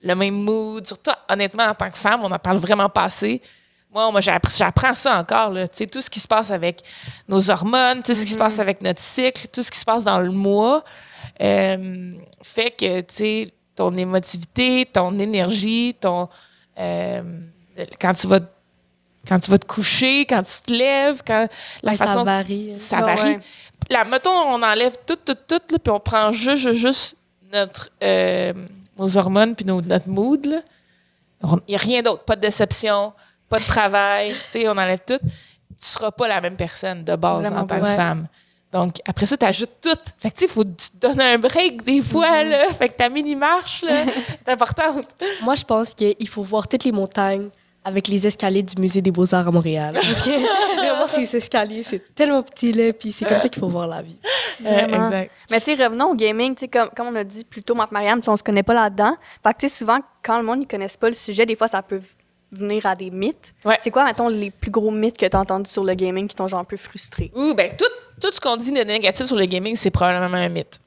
[0.03, 3.41] le même mood surtout honnêtement en tant que femme on en parle vraiment pas assez
[3.93, 6.81] moi, moi j'apprends ça encore là tout ce qui se passe avec
[7.27, 10.03] nos hormones tout ce qui se passe avec notre cycle tout ce qui se passe
[10.03, 10.83] dans le mois
[11.41, 12.11] euh,
[12.41, 16.29] fait que tu sais ton émotivité ton énergie ton
[16.79, 17.21] euh,
[17.99, 18.39] quand tu vas
[19.27, 21.47] quand tu vas te coucher, quand tu te lèves, quand
[21.83, 22.73] la façon ça varie.
[22.75, 23.31] ça Ouais, varie.
[23.33, 23.39] ouais.
[23.91, 27.15] Là, mettons, on enlève tout, tout, tout, là, puis on prend juste, juste, juste
[27.53, 28.53] notre, euh,
[28.97, 30.63] nos hormones puis nos- notre mood.
[31.43, 32.23] Il n'y a rien d'autre.
[32.23, 33.13] Pas de déception,
[33.49, 34.31] pas de travail.
[34.31, 35.17] tu sais, on enlève tout.
[35.19, 35.29] Tu ne
[35.79, 37.95] seras pas la même personne de base Vraiment en tant que Ouais.
[37.95, 38.27] femme.
[38.71, 39.89] Donc, après ça, tu ajoutes tout.
[40.17, 42.67] Fait que, tu sais, il faut que tu te donnes un break des fois, là.
[42.79, 44.05] Fait que ta mini-marche, là,
[44.45, 45.07] est importante.
[45.41, 47.49] Moi, je pense qu'il faut voir toutes les montagnes
[47.83, 49.93] avec les escaliers du Musée des Beaux-Arts à Montréal.
[49.95, 53.67] Parce que vraiment, ces escaliers, c'est tellement petit, là, puis c'est comme ça qu'il faut
[53.67, 54.19] voir la vie.
[54.65, 55.31] Euh, exact.
[55.49, 57.73] Mais tu sais, revenons au gaming, tu sais, comme, comme on a dit plus tôt,
[57.73, 59.15] Marc Marianne, tu sais, on se connaît pas là-dedans.
[59.43, 61.67] Fait que tu sais, souvent, quand le monde ne connaisse pas le sujet, des fois,
[61.67, 62.01] ça peut
[62.51, 63.53] venir à des mythes.
[63.65, 63.77] Ouais.
[63.79, 66.35] C'est quoi, mettons, les plus gros mythes que tu as entendus sur le gaming qui
[66.35, 67.31] t'ont genre un peu frustré?
[67.35, 67.85] Ouh, ben, tout,
[68.21, 70.79] tout ce qu'on dit de négatif sur le gaming, c'est probablement un mythe.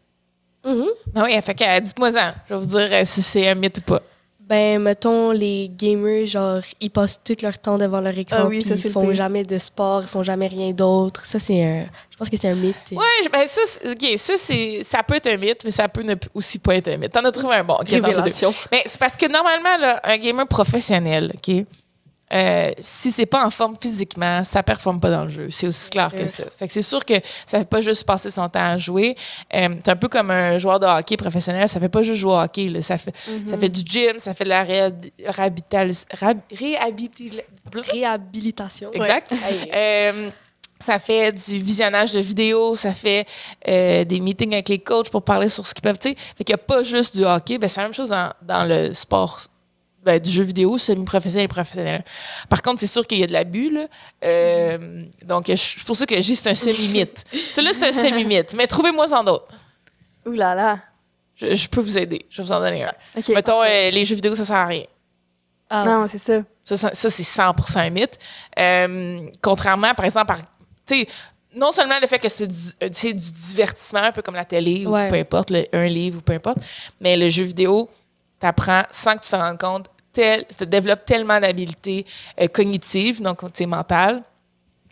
[0.64, 0.87] Mhm.
[1.14, 2.35] Ah oui, fait que euh, dites-moi ça.
[2.48, 4.02] Je vais vous dire euh, si c'est un mythe ou pas.
[4.46, 8.61] Ben, mettons, les gamers, genre, ils passent tout leur temps devant leur écran, Ah oui,
[8.61, 11.24] puis ils font jamais de sport, ils font jamais rien d'autre.
[11.24, 11.87] Ça, c'est un...
[12.11, 12.76] Je pense que c'est un mythe.
[12.90, 16.02] Je- ben ça, c'est- ok, ça, c'est, ça peut être un mythe, mais ça peut
[16.02, 17.12] ne aussi pas être un mythe.
[17.12, 17.74] T'en as trouvé un bon.
[17.74, 18.07] ok, attends, j'ai deux.
[18.07, 18.54] Révélation.
[18.70, 21.64] Mais c'est parce que normalement, là, un gamer professionnel, OK,
[22.34, 25.48] euh, si c'est pas en forme physiquement, ça performe pas dans le jeu.
[25.50, 26.44] C'est aussi clair que ça.
[26.56, 27.14] Fait que c'est sûr que
[27.46, 29.14] ça fait pas juste passer son temps à jouer.
[29.54, 31.68] Euh, c'est un peu comme un joueur de hockey professionnel.
[31.68, 32.68] Ça fait pas juste jouer au hockey.
[32.68, 32.82] là.
[32.82, 33.14] Ça, fait,
[33.46, 36.08] ça fait du gym, ça fait de la Réhabilitation.
[38.92, 39.32] Exact.
[39.74, 40.30] Euh,
[40.78, 43.26] ça fait du visionnage de vidéos, ça fait
[43.68, 45.98] euh, des meetings avec les coachs pour parler sur ce qu'ils peuvent.
[45.98, 46.16] tu sais.
[46.36, 47.58] Fait qu'il n'y a pas juste du hockey.
[47.58, 49.40] Ben, c'est la même chose dans, dans le sport
[50.04, 52.04] ben, du jeu vidéo, semi-professionnel et professionnel.
[52.48, 53.70] Par contre, c'est sûr qu'il y a de l'abus.
[53.70, 53.86] là.
[54.24, 57.24] Euh, donc, je- c'est pour ça que je dis que c'est un semi-mythe.
[57.50, 58.54] Celui-là, c'est un semi-mythe.
[58.54, 59.48] Mais trouvez-moi en d'autres.
[60.26, 60.78] Ouh là là.
[61.36, 62.24] Je, je peux vous aider.
[62.30, 62.92] Je vais vous en donner un.
[63.16, 63.28] OK.
[63.30, 64.84] Mettons, euh, les jeux vidéo, ça sert à rien.
[65.70, 66.42] Ah, Non, c'est ça.
[66.62, 68.18] Ça, ça, ça, c'est 100 un mythe.
[68.58, 70.44] Euh, contrairement, par exemple, par, tu
[71.00, 71.06] sais,
[71.54, 74.44] non seulement le fait que c'est du, euh, c'est du divertissement, un peu comme la
[74.44, 75.06] télé Ouais.
[75.06, 76.58] ou peu importe, le- un livre ou peu importe,
[77.00, 77.90] mais le jeu vidéo,
[78.40, 82.07] t'apprends sans que tu te rendes compte, tel, te développe tellement d'habiletés
[82.40, 84.22] euh, cognitives, donc mentales,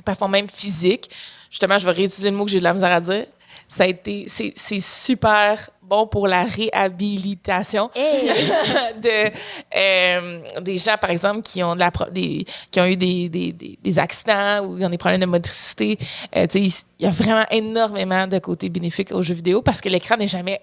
[0.04, 1.08] parfois même physiques.
[1.50, 3.26] Justement, je vais réutiliser le mot que j'ai de la misère à dire.
[3.68, 9.30] Ça a été, c'est super bon pour la réhabilitation de
[9.76, 13.28] euh, des gens par exemple qui ont de la pro- des qui ont eu des,
[13.28, 15.98] des, des, accidents ou qui ont des problèmes de motricité
[16.36, 20.16] Euh, il y a vraiment énormément de côtés bénéfiques aux jeux vidéo parce que l'écran
[20.16, 20.60] n'est jamais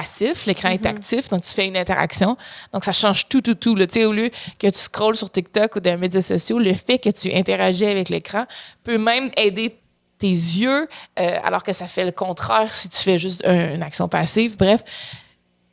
[0.00, 2.36] passif, l'écran est actif, donc tu fais une interaction.
[2.72, 3.74] Donc, ça change tout, tout, tout.
[3.76, 6.74] Tu sais, au lieu que tu scrolles sur TikTok ou dans les médias sociaux, le
[6.74, 8.44] fait que tu interagis avec l'écran
[8.84, 9.78] peut même aider
[10.18, 10.86] tes yeux,
[11.18, 14.56] euh, alors que ça fait le contraire si tu fais juste un- une action passive.
[14.58, 14.82] Bref,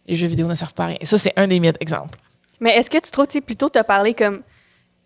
[0.05, 0.97] les jeux vidéo ne servent pas à rien.
[1.03, 2.17] Ça, c'est un des mythes, exemple.
[2.59, 4.41] Mais est-ce que tu trouves, tu sais, plutôt te parler comme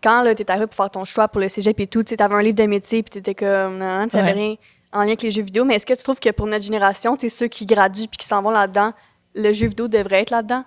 [0.02, 2.34] quand tu étais arrivé pour faire ton choix pour le cégep et tout, tu avais
[2.34, 4.32] un livre de métier puis tu étais comme, non, tu savais Ouais.
[4.32, 4.54] rien
[4.92, 7.16] en lien avec les jeux vidéo, mais est-ce que tu trouves que pour notre génération,
[7.16, 8.92] tu ceux qui graduent puis qui s'en vont là-dedans,
[9.38, 10.64] le jeu vidéo devrait être là-dedans?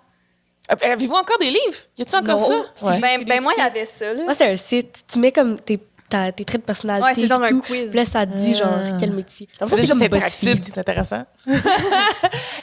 [0.71, 1.77] Euh, Avez-vous encore des livres?
[1.97, 2.47] Y a-tu encore Non.
[2.47, 2.85] ça?
[2.85, 2.99] Ouais.
[2.99, 4.23] Ben, ben des moi, il y avait ça, là.
[4.23, 5.03] Moi, c'est un site.
[5.11, 5.79] Tu mets comme tes,
[6.09, 7.05] ta- tes traits de personnalité.
[7.05, 7.89] Ouais, c'est genre un quiz.
[7.89, 8.97] Puis là, ça te dit, genre, Ah.
[8.99, 9.47] quel métier.
[9.59, 11.23] Le fond, C'est comme interactif, c'est intéressant.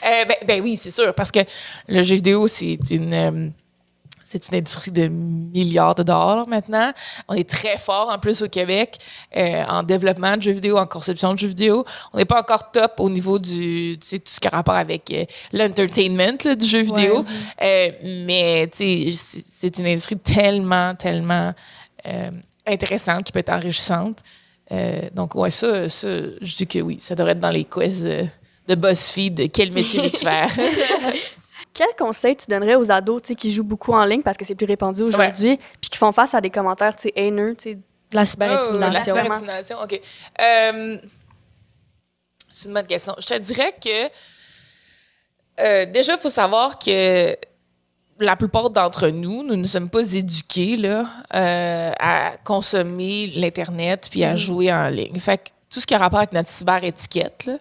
[0.07, 1.41] Euh, ben, ben oui, c'est sûr, parce que
[1.89, 3.49] le jeu vidéo, c'est une, euh,
[4.31, 6.93] c'est une industrie de milliards de dollars maintenant.
[7.29, 8.99] On est très fort en plus au Québec
[9.37, 11.85] euh, en développement de jeux vidéo, en conception de jeux vidéo.
[12.13, 14.75] On n'est pas encore top au niveau du, tu sais, tout ce qui a rapport
[14.75, 17.25] avec euh, l'entertainment du jeu vidéo.
[17.63, 17.91] Euh,
[18.27, 21.55] mais tu sais, c'est- une industrie tellement, tellement
[22.67, 24.19] intéressante qui peut être enrichissante.
[25.15, 26.09] Donc, ouais, ça, ça,
[26.41, 29.51] je dis que oui, ça devrait être dans les quiz de BuzzFeed.
[29.53, 30.49] Quel métier veux-tu faire?
[31.79, 34.67] Quel conseil tu donnerais aux ados qui jouent beaucoup en ligne parce que c'est plus
[34.67, 37.77] répandu aujourd'hui, puis qui font face à des commentaires tu sais, haineux, De la
[38.11, 39.15] Oh, la cyberintimidation.
[39.15, 40.01] cyber- cyberintimidation, OK.
[40.41, 40.99] Euh,
[42.51, 43.15] C'est une bonne question.
[43.21, 44.11] Je te dirais que
[45.61, 47.37] euh, déjà, il faut savoir que
[48.19, 54.25] la plupart d'entre nous, nous ne sommes pas éduqués là, euh, à consommer l'Internet puis
[54.25, 55.21] à jouer en ligne.
[55.21, 57.59] Fait que tout ce qui a rapport avec notre cyber-étiquette, là,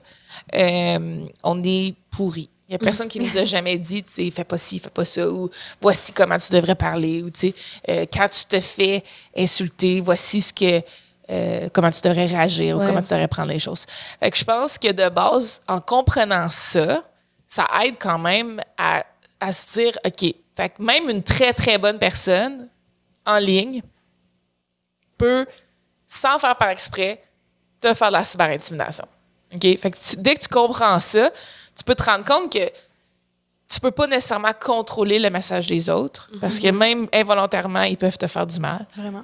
[0.55, 2.49] euh, on est pourri.
[2.67, 4.89] Il n'y a personne qui nous a jamais dit, tu sais, fais pas ci, fais
[4.89, 5.49] pas ça, ou
[5.79, 7.55] voici comment tu devrais parler, ou tu sais,
[7.87, 9.03] euh, quand tu te fais
[9.37, 10.81] insulter, voici ce que,
[11.29, 13.85] euh, comment tu devrais réagir, ou comment tu devrais prendre les choses.
[14.19, 17.03] Fait que je pense que de base, en comprenant ça,
[17.47, 19.05] ça aide quand même à,
[19.39, 22.67] à se dire, OK, fait que même une très, très bonne personne
[23.25, 23.81] en ligne
[25.17, 25.45] peut,
[26.05, 27.23] sans faire par exprès,
[27.79, 29.05] te faire de la cyberintimidation.
[29.53, 29.61] OK?
[29.77, 31.31] Fait que dès que tu comprends ça,
[31.77, 32.71] tu peux te rendre compte que
[33.69, 38.17] tu peux pas nécessairement contrôler le message des autres parce que même involontairement, ils peuvent
[38.17, 38.85] te faire du mal.
[38.95, 39.23] Vraiment.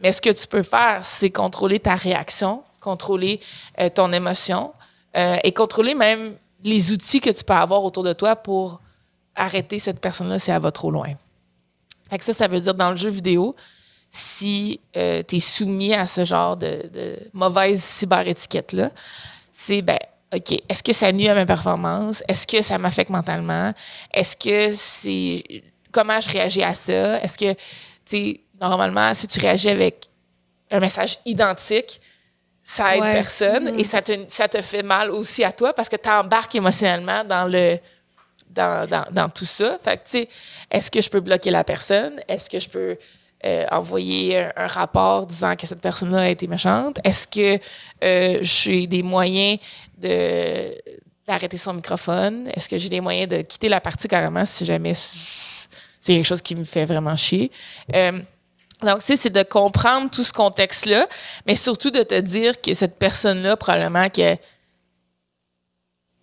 [0.00, 3.40] Mais ce que tu peux faire, c'est contrôler ta réaction, contrôler
[3.78, 4.72] euh, ton émotion
[5.16, 6.34] euh, et contrôler même
[6.64, 8.80] les outils que tu peux avoir autour de toi pour
[9.36, 11.12] arrêter cette personne-là si elle va trop loin.
[12.10, 13.54] Fait que ça, ça veut dire dans le jeu vidéo,
[14.10, 18.90] si tu es soumis à ce genre de, de mauvaise cyber-étiquette-là,
[19.50, 19.98] c'est ben,
[20.34, 22.22] OK, est-ce que ça nuit à ma performance?
[22.26, 23.72] Est-ce que ça m'affecte mentalement?
[24.12, 25.42] Est-ce que c'est.
[25.90, 27.20] Comment je réagis à ça?
[27.22, 27.58] Est-ce que, tu
[28.06, 30.06] sais, normalement, si tu réagis avec
[30.70, 32.00] un message identique,
[32.62, 33.12] ça aide Ouais.
[33.12, 36.54] personne et ça te, ça te fait mal aussi à toi parce que tu embarques
[36.54, 37.78] émotionnellement dans le.
[38.48, 39.78] Dans, dans, dans tout ça.
[39.82, 40.28] Fait que, tu sais,
[40.70, 42.20] est-ce que je peux bloquer la personne?
[42.28, 42.98] Est-ce que je peux
[43.46, 46.98] euh, envoyer un, un rapport disant que cette personne-là a été méchante?
[47.02, 47.58] Est-ce que
[48.04, 49.58] euh, j'ai des moyens
[50.02, 50.74] de
[51.26, 52.48] d'arrêter son microphone?
[52.54, 55.68] Est-ce que j'ai des moyens de quitter la partie carrément si jamais c'est
[56.14, 57.50] quelque chose qui me fait vraiment chier?
[57.94, 58.20] Euh,
[58.82, 61.06] donc, tu sais, c'est de comprendre tout ce contexte-là,
[61.46, 64.36] mais surtout de te dire que cette personne-là, probablement que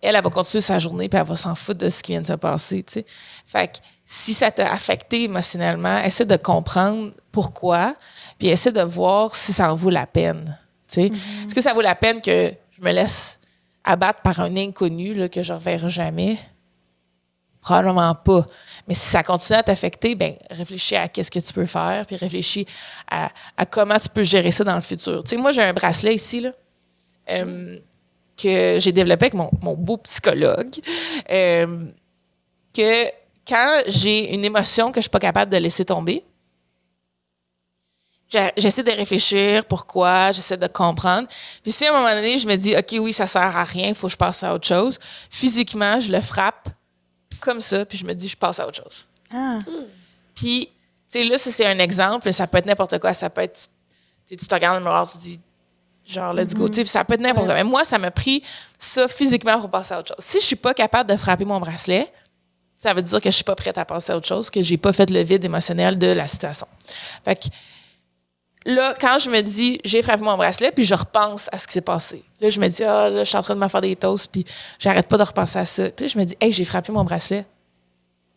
[0.02, 2.22] elle, elle va continuer sa journée puis elle va s'en foutre de ce qui vient
[2.22, 3.06] de se passer, tu sais.
[3.44, 7.94] Fait que si ça t'a affecté émotionnellement, essaie de comprendre pourquoi,
[8.38, 11.06] puis essaie de voir si ça en vaut la peine, tu sais.
[11.06, 13.39] Est-ce que ça vaut la peine que je me laisse
[13.90, 16.38] abattre par un inconnu que je ne reverrai jamais?
[17.60, 18.46] Probablement pas.
[18.88, 22.16] Mais si ça continue à t'affecter, ben réfléchis à qu'est-ce que tu peux faire, puis
[22.16, 22.66] réfléchis
[23.10, 23.30] à,
[23.66, 25.22] comment tu peux gérer ça dans le futur.
[25.24, 26.46] Tu sais, moi, j'ai un bracelet ici,
[27.30, 27.78] euh,
[28.36, 30.74] que j'ai développé avec mon, beau psychologue,
[31.30, 31.86] euh,
[32.72, 33.06] que
[33.46, 36.24] quand j'ai une émotion que je suis pas capable de laisser tomber,
[38.56, 41.26] j'essaie de réfléchir pourquoi, j'essaie de comprendre.
[41.62, 43.88] Puis si à un moment donné, je me dis, OK, oui, ça sert à rien,
[43.88, 44.98] il faut que je passe à autre chose,
[45.30, 46.68] physiquement, je le frappe
[47.40, 49.06] comme ça, puis je me dis, je passe à autre chose.
[49.32, 49.58] Ah.
[50.34, 50.68] Puis,
[51.10, 52.32] tu sais, là, ça, c'est un exemple.
[52.32, 53.12] Ça peut être n'importe quoi.
[53.14, 53.68] Ça peut être, tu
[54.26, 55.40] sais, tu te regardes dans le miroir, tu dis,
[56.04, 56.68] genre, let's go.
[56.68, 57.54] Tu sais, puis ça peut être n'importe quoi.
[57.54, 58.42] Mais moi, ça m'a pris
[58.78, 60.24] ça physiquement pour passer à autre chose.
[60.24, 62.12] Si je suis pas capable de frapper mon bracelet,
[62.78, 64.78] ça veut dire que je suis pas prête à passer à autre chose, que j'ai
[64.78, 66.66] pas fait le vide émotionnel de la situation.
[67.24, 67.46] Fait que,
[68.66, 71.74] là, quand je me dis, j'ai frappé mon bracelet, puis je repense à ce qui
[71.74, 72.24] s'est passé.
[72.40, 74.30] Là, je me dis, ah, là, je suis en train de me faire des toasts,
[74.30, 74.44] puis
[74.78, 75.90] j'arrête pas de repenser à ça.
[75.90, 77.46] Puis là, je me dis, hey, j'ai frappé mon bracelet.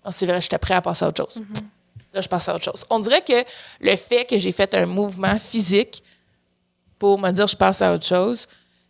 [0.03, 1.41] Ah, c'est vrai, j'étais prêt à passer à autre chose.
[2.13, 2.85] Là, je passe à autre chose.
[2.89, 3.43] On dirait que
[3.81, 6.03] le fait que j'ai fait un mouvement physique
[6.99, 8.47] pour me dire je passe à autre chose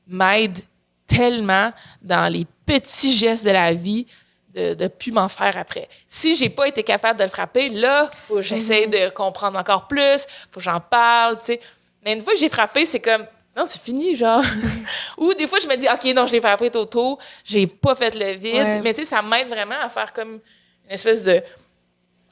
[0.08, 0.60] m'aide
[1.08, 4.06] tellement dans les petits gestes de la vie
[4.53, 5.87] de ne plus m'en faire après.
[6.07, 9.87] Si j'ai pas été capable de le frapper, là, faut que j'essaie de comprendre encore
[9.87, 11.59] plus, faut que j'en parle, tu sais.
[12.05, 14.43] Mais une fois que j'ai frappé, c'est comme non, c'est fini, genre.
[15.17, 17.93] Ou des fois, je me dis, OK, non, je l'ai frappé trop tôt, j'ai pas
[17.93, 18.55] fait le vide.
[18.55, 18.81] Ouais.
[18.81, 20.39] Mais tu sais, ça m'aide vraiment à faire comme
[20.85, 21.41] une espèce de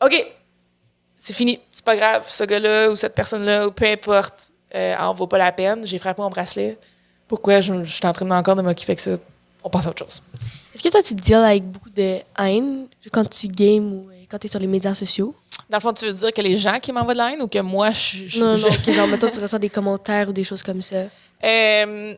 [0.04, 0.28] OK,
[1.16, 5.14] c'est fini, c'est pas grave, ce gars-là ou cette personne-là, ou peu importe, euh, en
[5.14, 6.78] vaut pas la peine, j'ai frappé mon bracelet.
[7.28, 9.12] Pourquoi je, je suis en train de encore de m'occuper avec ça?
[9.64, 10.24] On passe à autre chose.
[10.74, 14.38] Est-ce que toi, tu deals avec beaucoup de haine quand tu games ou euh, quand
[14.38, 15.36] tu es sur les médias sociaux?
[15.70, 17.48] Dans le fond, tu veux dire que les gens qui m'envoient de la haine ou
[17.48, 18.28] que moi, je.
[18.28, 20.82] je- Non, je- non, que genre, mettons, tu reçois des commentaires ou des choses comme
[20.82, 21.04] ça.
[21.44, 22.14] Euh,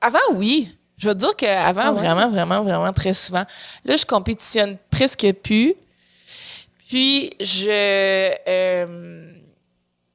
[0.00, 0.76] avant, oui.
[0.98, 1.98] Je veux te dire qu'avant, Ah ouais?
[2.00, 3.44] vraiment, vraiment, vraiment, très souvent.
[3.84, 5.74] Là, je compétitionne presque plus.
[6.88, 8.30] Puis, je.
[8.48, 9.32] euh,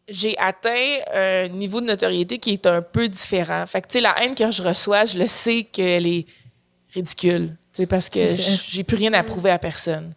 [0.07, 3.65] j'ai atteint un niveau de notoriété qui est un peu différent.
[3.67, 6.25] Fait que, tu sais, la haine que je reçois, je le sais qu'elle est
[6.93, 7.55] ridicule.
[7.73, 10.13] Tu sais, parce que j'ai plus rien à prouver à personne.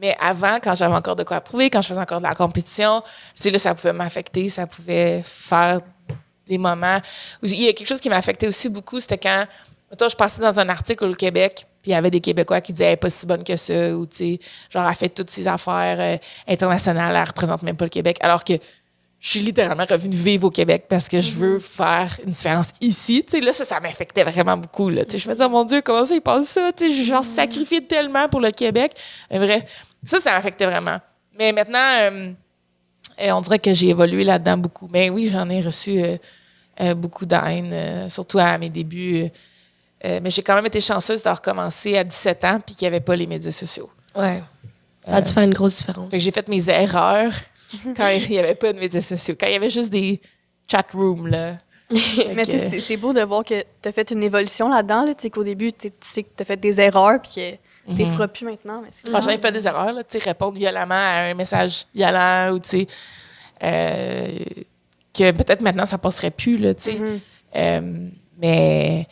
[0.00, 3.02] Mais avant, quand j'avais encore de quoi prouver, quand je faisais encore de la compétition,
[3.02, 5.80] tu sais, là, ça pouvait m'affecter, ça pouvait faire
[6.46, 6.98] des moments.
[7.42, 9.46] où Il y a quelque chose qui m'affectait aussi beaucoup, c'était quand,
[9.90, 12.72] mettons, je passais dans un article au Québec, puis il y avait des Québécois qui
[12.72, 15.30] disaient, elle est pas si bonne que ça, ou, tu sais, genre, elle fait toutes
[15.30, 16.16] ses affaires euh,
[16.48, 18.16] internationales, elle représente même pas le Québec.
[18.20, 18.54] Alors que
[19.20, 23.22] je suis littéralement revenue vivre au Québec parce que je veux faire une différence ici.
[23.22, 24.88] Tu sais, là, ça, ça m'affectait vraiment beaucoup.
[24.88, 25.04] Là.
[25.04, 26.72] Tu sais, je me disais, oh mon Dieu, comment ça, il passe ça?
[26.72, 28.92] Tu sais, j'ai genre sacrifié tellement pour le Québec.
[30.04, 30.98] Ça, ça m'affectait vraiment.
[31.38, 32.32] Mais maintenant, euh,
[33.20, 34.88] euh, on dirait que j'ai évolué là-dedans beaucoup.
[34.92, 36.02] Mais oui, j'en ai reçu
[36.80, 39.28] euh, beaucoup de haine, euh, surtout à mes débuts.
[40.02, 43.04] Mais j'ai quand même été chanceuse de recommencer à 17 ans puis qu'il n'y avait
[43.04, 43.90] pas les médias sociaux.
[44.16, 44.42] Ouais.
[45.04, 46.08] Ça a dû faire une grosse différence.
[46.10, 47.34] J'ai fait mes erreurs
[47.96, 49.34] quand il n'y avait pas de médias sociaux.
[49.38, 50.20] Quand il y avait juste des
[50.70, 51.56] chat rooms, là.
[51.90, 55.04] Mais sais, c'est- c'est beau de voir que tu as fait une évolution là-dedans.
[55.04, 57.50] Là, tu sais, qu'au début, tu sais- que tu as fait des erreurs puis que
[57.92, 58.82] tu les feras plus maintenant.
[58.82, 61.34] Mais c'est Quand j'en ai fait des erreurs, là, tu sais, répondre violemment à un
[61.34, 62.86] message violent ou, tu sais,
[63.64, 64.28] euh,
[65.12, 66.94] que peut-être maintenant, ça passerait plus, là, tu sais.
[66.94, 67.20] Mhm.
[67.56, 68.08] Euh,
[68.40, 69.06] mais,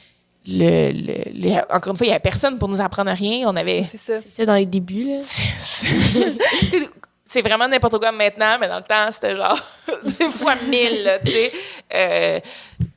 [0.46, 3.48] le, le- encore une fois, il n'y avait personne pour nous apprendre rien.
[3.48, 3.82] On avait...
[3.84, 4.14] C'est ça.
[4.22, 5.18] C'est ça dans les débuts, là.
[7.30, 9.58] C'est vraiment n'importe quoi maintenant, mais dans le temps, c'était genre
[10.18, 11.52] deux fois mille, là, tu sais.
[11.94, 12.40] Euh,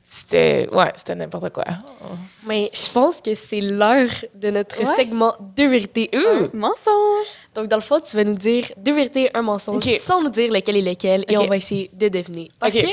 [0.02, 0.66] c'était...
[0.72, 1.64] Ouais, c'était n'importe quoi.
[2.46, 4.96] Mais je pense que c'est l'heure de notre Ouais.
[4.96, 6.44] segment Deux vérités, Ouh!
[6.44, 6.50] un.
[6.54, 7.26] Mensonge!
[7.54, 10.50] Donc, dans le fond, tu vas nous dire deux vérités, un mensonge, sans nous dire
[10.50, 12.50] lequel est lequel, et on va essayer de deviner.
[12.58, 12.82] Parce Ok.
[12.84, 12.88] que,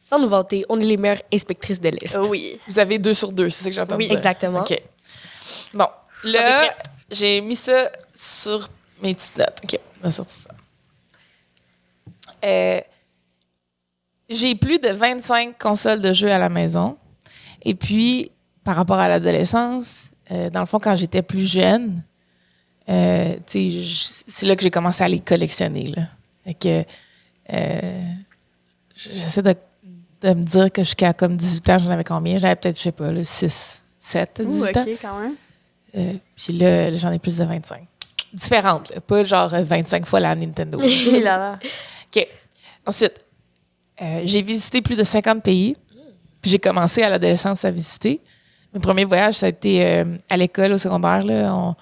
[0.00, 2.16] sans nous vanter, on est les meilleures inspectrices de l'Est.
[2.28, 2.56] Oui.
[2.68, 4.16] Vous avez deux sur deux, c'est ça que j'entends Oui, dire.
[4.16, 4.60] exactement.
[4.60, 4.80] OK.
[5.74, 5.88] Bon,
[6.22, 6.72] là,
[7.10, 8.68] j'ai mis ça sur
[9.02, 9.58] mes petites notes.
[9.64, 10.47] OK, on va sortir ça.
[12.44, 12.80] Euh,
[14.28, 16.96] j'ai plus de 25 consoles de jeux à la maison.
[17.62, 18.30] Et puis,
[18.64, 22.02] par rapport à l'adolescence, euh, dans le fond, quand j'étais plus jeune,
[22.88, 25.88] euh, c'est là que j'ai commencé à les collectionner.
[25.88, 26.02] Là.
[26.44, 26.84] Fait que,
[28.94, 29.54] j'essaie de,
[30.22, 32.38] de me dire que jusqu'à comme 18 ans, j'en avais combien?
[32.38, 34.84] J'avais peut-être, je sais pas, là, 6, 7, Ouh, 18 ans.
[35.00, 35.34] Quand même.
[35.96, 37.86] Euh, puis là, j'en ai plus de 25.
[38.32, 40.78] Différentes, là, pas genre euh, 25 fois la Nintendo.
[41.22, 41.58] Là.
[42.14, 42.26] OK.
[42.86, 43.24] Ensuite,
[44.00, 45.76] euh, j'ai visité plus de 50 pays.
[46.40, 48.20] Puis j'ai commencé à l'adolescence à visiter.
[48.72, 51.24] Mon premier voyage, ça a été euh, à l'école, au secondaire.
[51.24, 51.74] Là, on,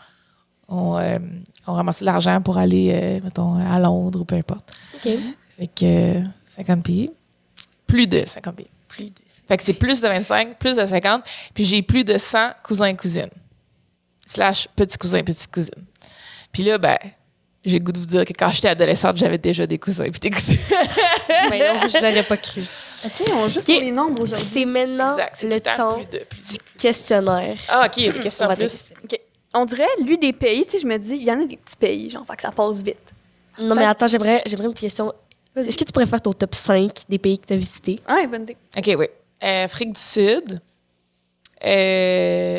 [0.68, 1.18] on, euh,
[1.66, 4.72] on ramassait de l'argent pour aller, mettons, à Londres ou peu importe.
[4.94, 5.12] OK.
[5.58, 7.10] Fait que euh, 50 pays.
[7.86, 8.70] Plus de 50 pays.
[8.88, 9.14] Plus de...
[9.48, 11.22] Fait que c'est plus de 25, plus de 50.
[11.54, 13.30] Puis j'ai plus de 100 cousins et cousines.
[14.26, 15.84] Slash petits cousins, petites cousines.
[16.52, 16.98] Puis là, ben,
[17.66, 20.10] j'ai le goût de vous dire que quand j'étais adolescente, j'avais déjà des cousins et
[20.10, 20.56] puis des cousines.
[21.50, 22.62] Mais non, je n'aurais pas cru.
[23.04, 23.64] OK, on joue Ok.
[23.66, 24.46] sur les nombres aujourd'hui.
[24.50, 25.34] C'est maintenant exact.
[25.36, 27.56] C'est le temps plus de, plus de- du questionnaire.
[27.68, 28.80] Ah, OK, il y a des On questions en plus.
[29.54, 31.56] On dirait, lui, des pays, tu sais, je me dis, il y en a des
[31.56, 32.96] petits pays, genre, fait que ça passe vite.
[33.58, 35.12] Non, mais attends, j'aimerais, j'aimerais une petite question.
[35.56, 37.98] Est-ce que tu pourrais faire ton top 5 des pays que tu as visités?
[38.06, 38.56] Ah, bonne idée.
[38.76, 39.06] OK, oui.
[39.42, 40.60] Euh, Afrique du Sud.
[41.64, 42.58] Euh,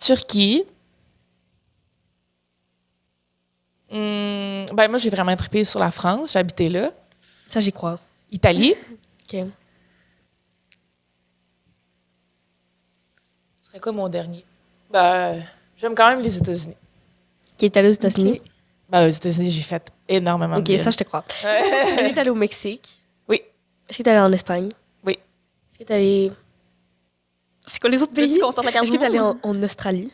[0.00, 0.64] Turquie.
[3.96, 6.36] Hum, ben moi, j'ai vraiment trippé sur la France.
[6.36, 6.90] Habité là.
[7.50, 7.98] Ça, j'y crois.
[8.30, 8.74] Italie.
[9.32, 9.44] OK.
[13.60, 14.44] Ce serait quoi mon dernier?
[14.90, 15.42] Ben,
[15.76, 16.76] j'aime quand même les États-Unis.
[17.56, 18.42] Qui est allé aux États-Unis?
[18.88, 21.24] Ben, aux États-Unis, j'ai fait énormément OK, de ça, je te crois.
[21.42, 23.00] Est-ce que t'es allé au Mexique?
[23.28, 23.40] Oui.
[23.88, 24.68] Est-ce que t'es allé en Espagne?
[25.04, 25.14] Oui.
[25.14, 26.32] Est-ce que t'es allé...
[27.66, 28.38] C'est quoi les autres pays?
[28.38, 30.12] Est-ce que t'es allé en Australie?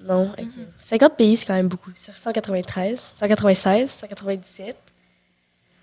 [0.00, 0.26] Non.
[0.26, 0.46] Non, OK.
[0.80, 1.90] 50 pays, c'est quand même beaucoup.
[1.94, 4.76] Sur 193, 196, 197.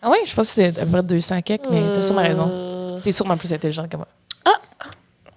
[0.01, 2.47] Ah oui, je pense que c'était à peu près 200 quelques, mais t'as sûrement raison.
[2.97, 3.01] Hmm.
[3.01, 4.07] T'es sûrement plus intelligente que moi.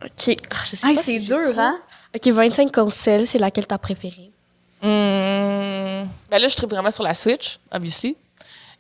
[0.05, 0.37] OK.
[0.51, 1.79] Ah, sais Ah, c'est si dur, hein?
[2.15, 4.31] OK, 25 consoles, c'est laquelle t'as préférée?
[4.83, 8.17] Hum, ben là, je tripe vraiment sur la Switch, obviously.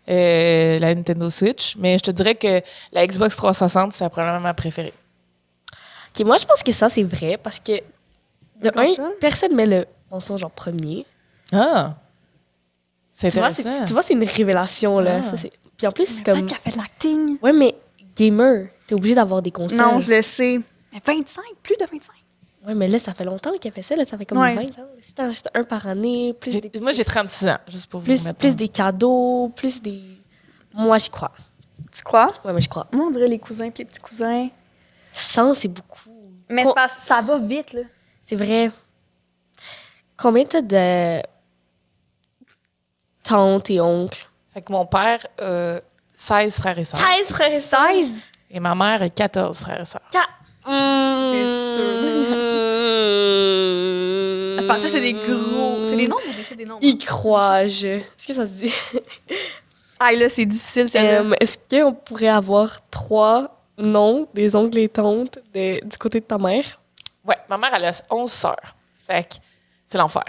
[0.08, 1.74] Euh, la Nintendo Switch.
[1.76, 2.60] Mais je te dirais que
[2.92, 4.94] la Xbox 360, c'est probablement ma préférée.
[6.14, 7.72] OK, moi, je pense que ça, c'est vrai parce que,
[8.60, 9.10] de un, ça?
[9.20, 11.06] personne met le mensonge en premier.
[11.52, 11.94] Ah!
[13.12, 13.78] C'est Tu vois, intéressant.
[13.80, 15.20] c'est, tu vois, c'est une révélation, là.
[15.20, 15.36] Ah.
[15.36, 15.48] Ça.
[15.76, 16.46] Puis en plus, c'est Peut-être comme...
[16.48, 17.38] qu'elle fait de l'acting.
[17.42, 17.74] Ouais, mais
[18.14, 19.78] gamer, t'es obligé d'avoir des consoles.
[19.78, 20.60] Non, je le sais.
[20.92, 22.00] Mais 25, plus de 25.
[22.66, 24.04] Ouais, mais là, ça fait longtemps qu'il a fait ça, là.
[24.04, 24.54] Ça fait comme Ouais.
[24.54, 24.86] 20 ans.
[25.00, 26.80] C'était un, c'était un par année, plus des...
[26.80, 30.02] Moi, j'ai 36 ans, juste pour vous plus, mettre plus des cadeaux, plus des...
[30.74, 31.32] Moi, j'y crois.
[31.92, 32.32] Tu crois?
[32.44, 32.86] Ouais, mais je crois.
[32.92, 34.48] Moi, on dirait les cousins puis les petits cousins.
[35.12, 36.10] 100, c'est beaucoup.
[36.50, 37.82] Mais ça va vite, là.
[38.26, 38.70] C'est vrai.
[40.16, 41.22] Combien t'as de
[43.22, 44.26] tantes et oncles?
[44.52, 45.78] Fait que mon père a
[46.14, 47.00] 16 frères et sœurs.
[47.00, 47.86] 16 frères et sœurs?
[47.92, 48.30] 16?
[48.50, 50.00] Et ma mère a 14 frères et sœurs.
[50.10, 50.22] C'est
[54.60, 55.84] C'est parce que c'est des gros.
[55.84, 56.80] C'est des nombres ou des chiffres des nombres?
[56.82, 57.86] Y crois-je.
[57.86, 58.72] Est-ce que ça se dit?
[59.98, 61.22] Ah, là, c'est difficile, celle-là.
[61.22, 66.26] Euh, Est-ce qu'on pourrait avoir trois noms des oncles et tantes de- du côté de
[66.26, 66.82] ta mère?
[67.26, 68.76] Ouais, ma mère, elle a 11 sœurs.
[69.06, 69.34] Fait que
[69.86, 70.24] c'est l'enfer.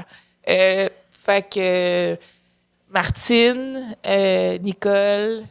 [0.50, 2.18] Euh, fait que
[2.90, 5.44] Martine, euh, Nicole,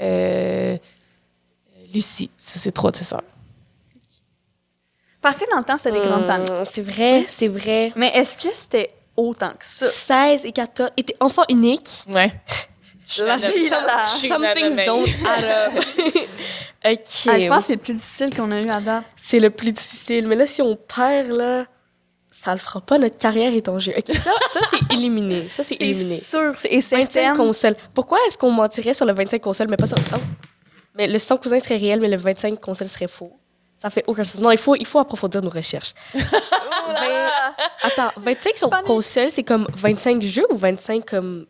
[0.00, 0.76] euh,
[1.92, 2.30] Lucie.
[2.36, 3.22] Ça, c'est trois de ses sœurs.
[5.20, 6.50] Passé dans le temps, c'était des grandes familles.
[6.50, 7.92] Hum, C'est vrai, c'est vrai.
[7.96, 9.86] Mais est-ce que c'était autant que ça?
[9.86, 12.04] 16 et 14 étaient enfants uniques.
[12.08, 12.32] Ouais.
[13.18, 13.68] Là, suis
[14.28, 15.84] Some things don't add up.
[16.84, 16.98] OK.
[17.28, 19.04] Ah, je pense que c'est le plus difficile qu'on a eu à date.
[19.16, 20.26] c'est le plus difficile.
[20.28, 21.66] Mais là, si on perd, là,
[22.30, 22.98] ça le fera pas.
[22.98, 23.92] Notre carrière est en jeu.
[23.96, 25.46] OK, ça, ça c'est éliminé.
[25.50, 26.16] Ça, c'est éliminé.
[26.16, 27.36] C'est sûr et 25 certaine.
[27.36, 27.76] consoles.
[27.92, 29.98] Pourquoi est-ce qu'on mentirait sur le 25 consoles, mais pas sur...
[30.14, 30.18] Oh.
[30.96, 33.32] Mais le 100 cousins serait réel, mais le 25 consoles serait faux.
[33.78, 34.40] Ça fait aucun sens.
[34.40, 35.94] Non, il faut, il faut approfondir nos recherches.
[37.82, 41.46] Attends, 25 sur console, c'est comme 25 jeux ou 25 comme...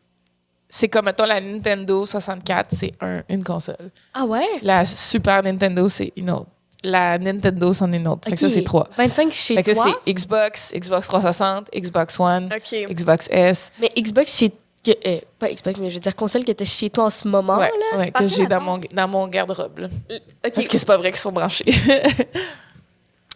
[0.71, 3.91] C'est comme, mettons, la Nintendo 64, c'est un, une console.
[4.15, 4.47] Ah ouais?
[4.63, 6.47] La Super Nintendo, c'est une autre.
[6.85, 8.27] La Nintendo, c'en est une autre.
[8.29, 8.89] Fait que ça, c'est trois.
[8.97, 12.49] 25 chez Fait que toi, c'est Xbox, Xbox 360, Xbox One.
[12.89, 13.71] Xbox S.
[13.81, 14.51] mais Xbox chez...
[14.83, 17.29] que- euh, pas Xbox, mais je veux dire console qui était chez toi en ce
[17.29, 17.99] moment, ouais, là?
[17.99, 19.79] ouais, que j'ai dans mon, dans mon garde-robe.
[19.81, 19.89] là.
[20.11, 20.53] OK.
[20.55, 21.65] Parce que c'est pas vrai qu'ils sont branchés.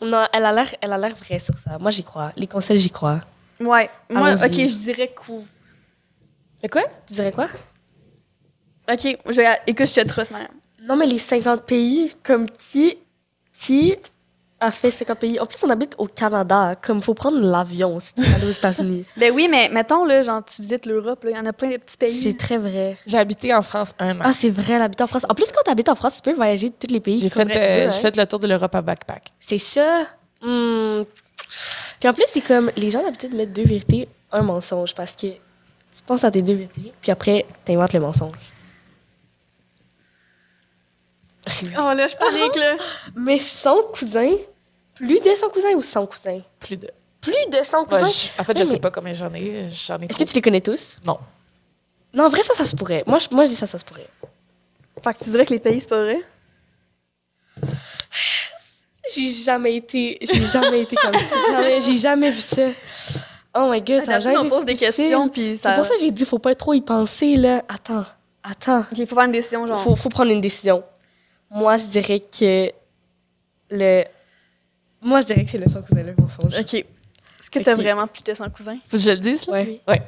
[0.03, 1.79] Non, elle a l'air, elle a l'air vraie sur ça.
[1.79, 2.33] Moi, j'y crois.
[2.37, 3.21] Les consoles, j'y crois.
[3.61, 3.89] Ouais.
[4.11, 5.43] Moi, OK, je dirais cool.
[6.65, 6.85] Mais quoi?
[7.07, 7.45] Tu dirais quoi?
[8.91, 9.49] OK, je vais...
[9.67, 10.49] écoute, je trosse, Mariam.
[10.83, 12.97] Non, mais les 50 pays, comme qui,
[13.53, 13.95] qui
[14.61, 15.39] a fait 50 pays?
[15.39, 16.75] En plus, on habite au Canada.
[16.81, 19.03] Comme, faut prendre l'avion si tu veux aller aux États-Unis.
[19.19, 21.77] Ben oui, mais mettons, là, genre, tu visites l'Europe, il y en a plein de
[21.77, 22.23] petits pays.
[22.23, 22.97] C'est très vrai.
[23.07, 24.25] J'ai habité en France un an.
[24.25, 25.27] Ah, c'est vrai, l'habiter en France.
[25.29, 27.21] En plus, quand tu habites en France, tu peux voyager de tous les pays.
[27.21, 27.91] j'ai fait, euh, hein.
[27.91, 29.25] j'ai fait le tour de l'Europe à backpack.
[29.39, 30.05] C'est ça.
[30.41, 31.03] Hmm.
[32.01, 34.95] Puis en plus, c'est comme, les gens ont l'habitude de mettre deux vérités, un mensonge.
[34.95, 35.27] Parce que
[35.95, 38.37] tu penses à tes deux vérités, puis après, tu inventes le mensonge.
[41.47, 42.77] C'est Oh là, je panique, là.
[43.15, 44.35] Mais 100 cousins,
[44.95, 46.41] plus de 100 cousins ou 100 cousins?
[46.59, 46.91] Plus de.
[47.21, 48.07] Plus de 100 Ouais, cousins?
[48.37, 49.69] je- en fait, je Ouais, sais mais- pas combien j'en ai.
[49.71, 50.99] J'en ai Est-ce que tu les connais tous?
[51.05, 51.19] Non.
[52.15, 53.03] Non, en vrai, ça, ça se pourrait.
[53.07, 54.09] Moi, je, moi, je dis ça, ça se pourrait.
[55.03, 56.21] Fait que tu dirais que les pays, c'est pas vrai?
[59.15, 61.79] J'ai jamais été, j'ai jamais été comme ça.
[61.79, 62.69] J'ai jamais vu ça.
[63.57, 65.71] Oh my god, ça a on pose des questions, puis ça...
[65.71, 67.63] C'est pour ça que j'ai dit, faut pas trop y penser, là.
[67.69, 68.05] Attends,
[68.43, 68.81] attends.
[68.81, 69.81] OK, il faut faire une décision, genre...
[69.81, 70.83] Faut, faut prendre une décision.
[71.51, 72.73] Moi, je dirais que
[73.71, 74.05] le...
[75.01, 76.59] Moi, je dirais que c'est le 100 cousin, le mensonge.
[76.59, 76.75] OK.
[76.75, 78.79] Est-ce que t'as vraiment plus de 100 cousins?
[78.89, 79.53] Faut que je le dise, là?
[79.53, 79.81] Ouais.
[79.87, 80.03] Ouais.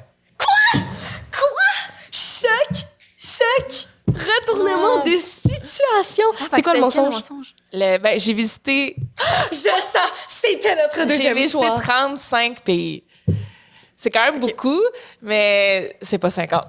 [2.11, 2.85] Choc!
[3.19, 3.89] Choc!
[4.09, 5.05] Retournement Non.
[5.05, 6.25] de situation!
[6.41, 7.55] Ah, c'est quoi le quel mensonge?
[7.73, 8.97] Le- ben, j'ai visité,
[9.53, 9.99] Je sais!
[10.27, 11.75] C'était notre j'ai deuxième visité choix.
[11.79, 13.05] 35 pays.
[13.99, 14.81] C'est quand même beaucoup,
[15.23, 16.65] mais c'est pas 50.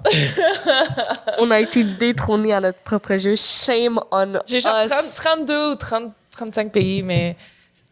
[1.38, 3.34] On a été détrônés à notre propre jeu.
[3.36, 4.88] Shame on J'ai genre us.
[4.88, 7.36] 30 32 ou 30, 35 pays, mais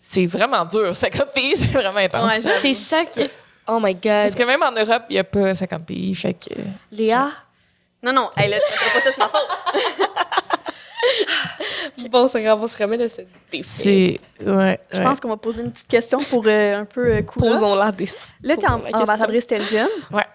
[0.01, 0.95] c'est vraiment dur.
[0.95, 2.32] 50 pays, c'est vraiment intense.
[2.32, 2.53] Ouais.
[2.61, 3.20] C'est ça que...
[3.68, 4.03] Oh my God.
[4.03, 6.14] Parce que même en Europe, il n'y a pas 50 pays.
[6.14, 6.55] Fait que.
[6.91, 7.30] Léa?
[8.03, 9.49] Non, non, tu fais pas ça, c'est ma faute.
[12.11, 13.29] Bon, c'est grave, on se remet de cette
[13.65, 14.19] C'est.
[14.45, 14.79] Ouais.
[14.93, 15.05] Je ouais.
[15.05, 17.43] pense qu'on va poser une petite question pour euh, un peu euh, cool.
[17.43, 18.09] Posons-la des...
[18.43, 19.89] Là, t'es ambassadrice tel jeune.
[20.11, 20.27] Ouais.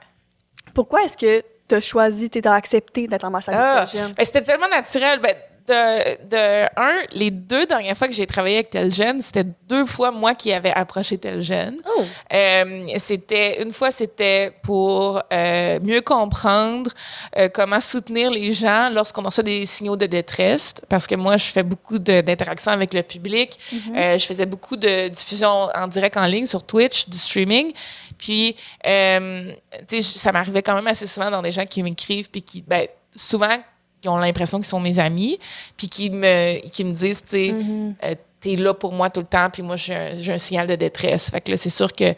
[0.74, 5.20] Pourquoi est-ce que t'as choisi, t'as accepté d'être ambassadrice Ah, ben, c'était tellement naturel.
[5.20, 5.36] Ben,
[5.72, 9.86] de, de un, les deux dernières fois que j'ai travaillé avec tel jeune, c'était deux
[9.86, 11.78] fois moi qui avais approché tel jeune.
[11.98, 12.04] Oh!
[12.34, 16.92] Euh, c'était une fois c'était pour euh, mieux comprendre
[17.38, 21.46] euh, comment soutenir les gens lorsqu'on reçoit des signaux de détresse parce que moi je
[21.46, 23.58] fais beaucoup d'interactions avec le public
[23.96, 27.72] Euh, je faisais beaucoup de diffusion en direct en ligne sur Twitch du streaming
[28.18, 32.42] puis tu sais ça m'arrivait quand même assez souvent dans des gens qui m'écrivent puis
[32.42, 33.58] qui ben souvent
[34.02, 35.38] qui ont l'impression qu'ils sont mes amis
[35.78, 37.56] puis qui me qui me disent tu sais
[38.04, 40.74] euh, t'es là pour moi tout le temps, puis moi, j'ai un, un signal de
[40.76, 41.30] détresse.
[41.30, 42.16] Fait que là, c'est sûr que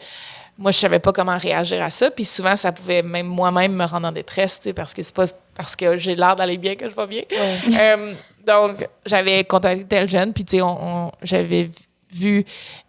[0.56, 3.84] moi, je savais pas comment réagir à ça, puis souvent, ça pouvait même moi-même me
[3.84, 6.76] rendre en détresse, tu sais, parce que c'est pas parce que j'ai l'air d'aller bien
[6.76, 7.22] que je vais bien.
[7.78, 8.14] Euh,
[8.46, 11.70] donc, j'avais contacté tel jeune, puis tu sais, on, on- j'avais
[12.10, 12.44] vu,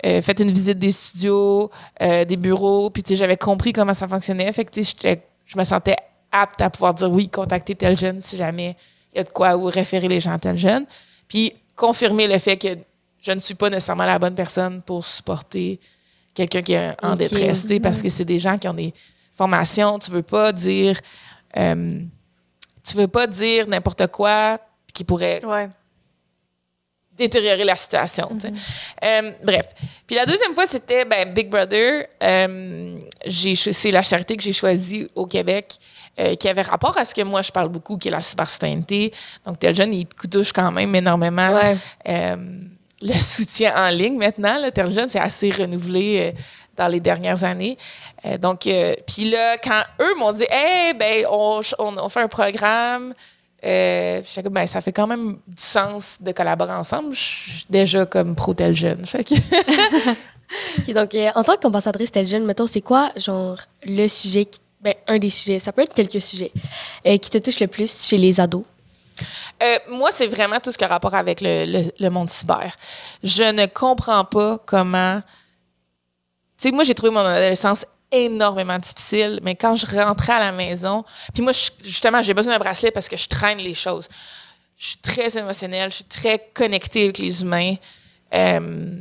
[0.05, 1.69] euh, fait une visite des studios,
[2.01, 4.49] euh, des bureaux, puis tu sais, j'avais compris comment ça fonctionnait.
[4.53, 5.95] Fait que tu sais, je me sentais
[6.41, 8.75] apte à pouvoir dire oui, contacter tel jeune si jamais
[9.13, 10.85] il y a de quoi ou référer les gens à tel jeune.
[11.27, 12.67] Puis confirmer le fait que
[13.21, 15.79] je ne suis pas nécessairement la bonne personne pour supporter
[16.33, 18.93] quelqu'un qui est en détresse, parce que c'est des gens qui ont des
[19.33, 19.97] formations.
[19.97, 20.99] Tu veux pas dire,
[21.57, 22.01] euh,
[22.83, 24.59] tu veux pas dire n'importe quoi
[24.93, 25.69] qui pourrait Ouais.
[27.17, 28.29] Détériorer la situation.
[28.33, 28.53] tu sais.
[29.03, 29.65] Euh, bref.
[30.05, 32.05] Puis la deuxième fois, c'était ben, Big Brother.
[32.21, 32.97] Euh,
[33.27, 35.75] c'est la charité que j'ai choisie au Québec
[36.19, 39.13] euh, qui avait rapport à ce que moi, je parle beaucoup, qui est la cybercitoyenneté.
[39.45, 41.77] Donc, tel jeune, il touche quand même énormément Ouais.
[42.07, 42.35] euh,
[43.01, 44.57] le soutien en ligne maintenant.
[44.73, 46.39] Tel jeune, c'est assez renouvelé euh,
[46.77, 47.77] dans les dernières années.
[48.25, 52.21] Euh, donc, euh, puis là, quand eux m'ont dit, hey, ben, on, on, on fait
[52.21, 53.13] un programme,
[53.65, 57.13] euh, ben, ça fait quand même du sens de collaborer ensemble.
[57.13, 59.05] Je suis déjà comme pro tel jeune.
[59.05, 59.33] Fait que
[60.93, 64.93] donc, euh, en tant qu'ambassadrice tel jeune, mettons, c'est quoi, genre, le sujet, qui- ben,
[65.07, 66.51] un des sujets, ça peut être quelques sujets,
[67.07, 68.63] euh, qui te touche le plus chez les ados?
[69.63, 72.75] Euh, moi, c'est vraiment tout ce qui a rapport avec le, le- le monde cyber.
[73.23, 75.21] Je ne comprends pas comment.
[76.57, 80.51] Tu sais, moi, j'ai trouvé mon adolescence énormément difficile, mais quand je rentrais à la
[80.51, 81.03] maison,
[81.33, 84.07] puis moi, je- justement, j'ai besoin d'un bracelet parce que je traîne les choses.
[84.77, 87.75] Je suis très émotionnelle, je suis très connectée avec les humains.
[88.33, 88.99] Euh,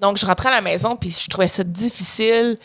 [0.00, 2.58] donc, je rentrais à la maison, puis je trouvais ça difficile,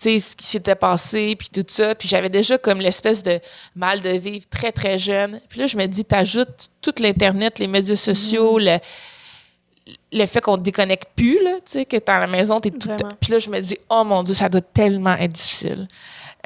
[0.00, 1.94] tu sais, ce qui s'était passé, puis tout ça.
[1.94, 3.40] Puis j'avais déjà comme l'espèce de
[3.74, 5.40] mal de vivre très, très jeune.
[5.48, 8.78] Puis là, je me dis, t'ajoutes tout l'Internet, les médias sociaux, le,
[10.12, 12.70] le fait qu'on te déconnecte plus, là, tu sais, que t'es à la maison, t'es
[12.70, 12.88] tout...
[13.20, 15.88] Puis là, je me dis, oh mon Dieu, ça doit tellement être difficile.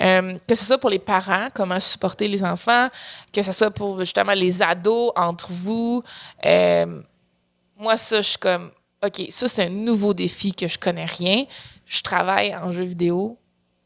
[0.00, 2.88] Euh, que ce soit pour les parents, comment supporter les enfants,
[3.32, 6.02] que ce soit pour justement les ados entre vous.
[6.44, 7.02] Euh,
[7.78, 8.70] moi, ça, je suis comme,
[9.04, 11.44] OK, ça, c'est un nouveau défi que je connais rien.
[11.84, 13.36] Je travaille en jeu vidéo,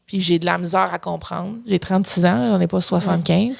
[0.07, 1.57] puis j'ai de la misère à comprendre.
[1.67, 3.57] J'ai 36 ans, j'en ai pas 75.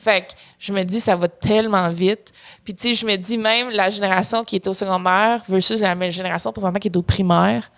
[0.00, 0.26] fait que
[0.58, 2.32] je me dis, ça va tellement vite.
[2.64, 5.94] Puis, tu sais, je me dis, même la génération qui est au secondaire versus la
[5.96, 7.70] même génération présentement qui est au primaire,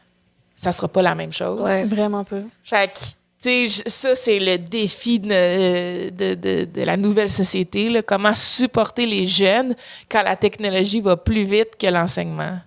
[0.55, 1.63] ça sera pas la même chose.
[1.63, 1.85] Ouais.
[1.85, 2.43] Vraiment peu.
[2.63, 2.99] Fait que,
[3.43, 7.89] tu sais, ça, c'est le défi de, de, de- de la nouvelle société.
[7.89, 8.03] Là.
[8.03, 9.75] Comment supporter les jeunes
[10.11, 12.59] quand la technologie va plus vite que l'enseignement?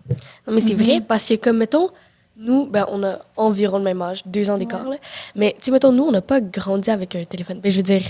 [0.48, 1.92] Non, mais c'est vrai, parce que, comme, mettons,
[2.38, 4.96] nous, ben, on a environ le même âge, deux ans d'écart, là.
[5.36, 7.60] Mais, tu sais, mettons, nous, on n'a pas grandi avec un téléphone.
[7.62, 8.02] Ben, je veux dire,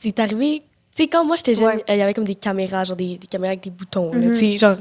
[0.00, 0.62] c'est arrivé.
[0.94, 1.84] Tu sais, quand moi, j'étais jeune, Ouais.
[1.88, 4.34] il y avait comme des caméras, genre des, des caméras avec des boutons, là, tu
[4.34, 4.76] sais, genre,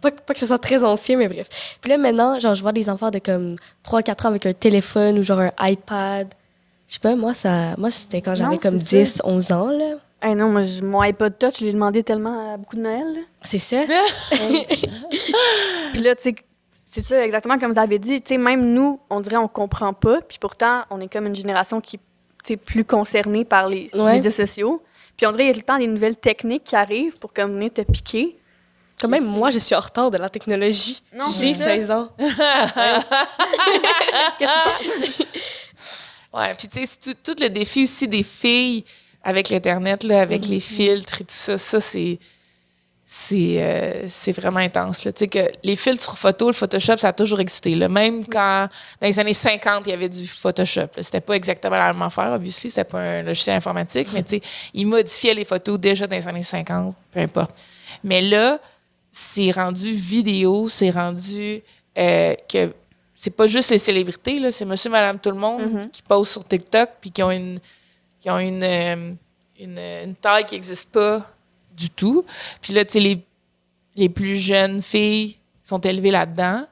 [0.00, 1.48] pas, que- pas que ce soit très ancien, mais bref.
[1.80, 5.18] Puis là, maintenant, genre, je vois des enfants de comme 3-4 ans avec un téléphone
[5.18, 6.28] ou genre un iPad.
[6.88, 9.94] Je sais pas, moi, ça, moi c'était quand j'avais comme c'est 10, 11 ans, là.
[10.22, 13.02] Hey non, moi, mon iPod Touch, je l'ai demandé tellement à beaucoup de Noël.
[13.14, 13.20] là.
[13.42, 13.82] C'est ça.
[15.92, 16.34] Puis là, tu sais,
[16.92, 18.20] c'est ça, exactement comme vous avez dit.
[18.20, 20.20] Tu sais, même nous, on dirait on comprend pas.
[20.20, 21.98] Puis pourtant, on est comme une génération qui
[22.50, 24.14] est plus concernée par les Ouais.
[24.14, 24.82] médias sociaux.
[25.16, 27.32] Puis on dirait qu'il y a tout le temps des nouvelles techniques qui arrivent pour
[27.32, 28.36] comme venir te piquer.
[29.00, 31.02] Quand même, moi, je suis en retard de la technologie.
[31.40, 31.64] J'ai c'est ça.
[31.64, 32.08] 16 ans.
[36.34, 38.84] Ouais, puis tu sais, c'est tout, tout le défi aussi des filles
[39.22, 42.18] avec l'Internet, là, avec les filtres et tout ça, ça, c'est.
[43.14, 45.04] C'est euh, c'est vraiment intense.
[45.04, 45.12] là.
[45.12, 47.74] Que les filtres sur photo, le Photoshop, ça a toujours existé.
[47.74, 47.86] là.
[47.86, 48.68] Même quand,
[49.02, 50.86] dans les années 50, il y avait du Photoshop.
[50.96, 52.70] C'était pas exactement la même affaire, obviously.
[52.70, 54.24] C'était pas un logiciel informatique, mais
[54.72, 57.54] ils modifiaient les photos déjà dans les années 50, peu importe.
[58.02, 58.58] Mais là,
[59.10, 61.62] c'est rendu vidéo, c'est rendu
[61.98, 62.72] euh, que
[63.14, 66.88] c'est pas juste les célébrités, c'est monsieur, madame, tout le monde qui posent sur TikTok
[66.98, 67.58] puis qui ont une,
[68.22, 69.12] qui ont une, euh,
[69.60, 71.26] une, une taille qui n'existe pas
[71.76, 72.24] du tout.
[72.60, 73.24] Puis là, tu sais, les,
[73.96, 76.66] les plus jeunes filles sont élevées là-dedans.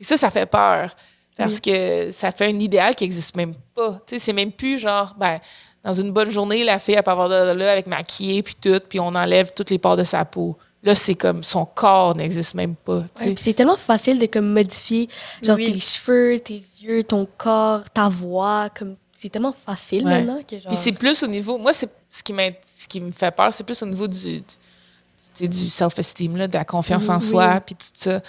[0.00, 0.94] Et ça, ça fait peur.
[1.36, 4.00] Parce que ça fait un idéal qui n'existe même pas.
[4.06, 5.38] Tu sais, c'est même plus genre, ben,
[5.84, 8.80] dans une bonne journée, la fille, elle peut avoir de là avec maquillée puis tout,
[8.88, 10.56] puis on enlève toutes les pores de sa peau.
[10.82, 13.04] Là, c'est comme son corps n'existe même pas.
[13.20, 15.08] Ouais, c'est tellement facile de comme modifier
[15.42, 15.72] genre Oui.
[15.72, 18.96] tes cheveux, tes yeux, ton corps, ta voix, comme
[19.26, 20.10] c'est tellement facile Ouais.
[20.22, 21.58] maintenant que genre Puis c'est plus au niveau.
[21.58, 22.32] Moi, c'est ce qui,
[22.64, 24.40] ce qui me fait peur, c'est plus au niveau du,
[25.40, 27.60] du, self-esteem, de la confiance en Mhm, soi, oui.
[27.66, 28.20] puis tout ça.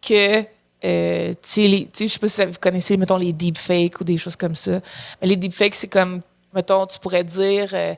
[0.00, 0.44] Que,
[0.84, 4.36] euh, tu sais, je sais pas si vous connaissez, mettons, les deepfakes ou des choses
[4.36, 4.80] comme ça.
[5.20, 6.22] Mais les deepfakes, c'est comme,
[6.54, 7.94] mettons, tu pourrais dire, euh,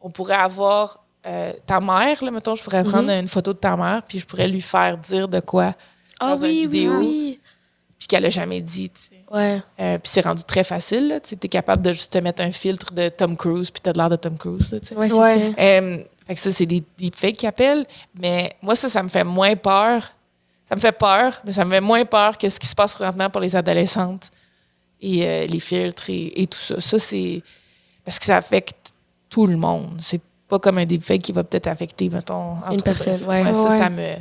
[0.00, 3.76] on pourrait avoir euh, ta mère, là, mettons, je pourrais prendre une photo de ta
[3.76, 5.74] mère, puis je pourrais lui faire dire de quoi,
[6.20, 6.98] ah dans une oui, vidéo.
[6.98, 7.40] oui,
[7.98, 9.16] puis qu'elle a jamais dit, tu.
[9.34, 9.60] Ouais.
[9.80, 11.20] Euh, puis c'est rendu très facile, là.
[11.20, 13.98] Tu es capable de juste te mettre un filtre de Tom Cruise, puis t'as de
[13.98, 14.94] l'air de Tom Cruise, là, tu.
[14.94, 15.34] Ouais, ça.
[15.58, 17.86] Euh, fait que ça, c'est des deepfakes qu'ils appellent.
[18.18, 20.12] Mais moi, ça, ça me fait moins peur.
[20.68, 22.94] Ça me fait peur, mais ça me fait moins peur que ce qui se passe
[22.94, 24.30] présentement pour les adolescentes
[25.00, 26.80] et euh, les filtres et, et tout ça.
[26.80, 27.42] Ça, c'est
[28.04, 28.92] parce que ça affecte
[29.30, 29.98] tout le monde.
[30.00, 33.52] C'est pas comme un deepfake qui va peut-être affecter, mettons, en Une personne, ouais.
[33.52, 34.14] ça me,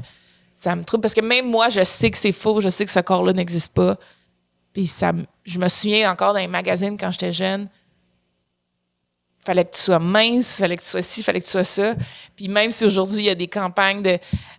[0.56, 1.02] ça me trouble.
[1.02, 2.62] Parce que même moi, je sais que c'est faux.
[2.62, 3.98] Je sais que ce corps-là n'existe pas.
[4.74, 5.12] Puis ça,
[5.44, 7.70] je me souviens encore dans les magazines quand j'étais jeune,
[9.46, 11.94] fallait que tu sois mince, fallait que tu sois ci, fallait que tu sois ça.
[12.36, 14.18] Puis même si aujourd'hui, il y a des campagnes de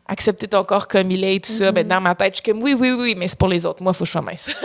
[0.09, 2.53] accepter ton corps comme il est et tout ça, ben dans ma tête, je suis
[2.53, 3.83] comme oui, oui, oui, mais c'est pour les autres.
[3.83, 4.49] Moi, il faut que je sois mince.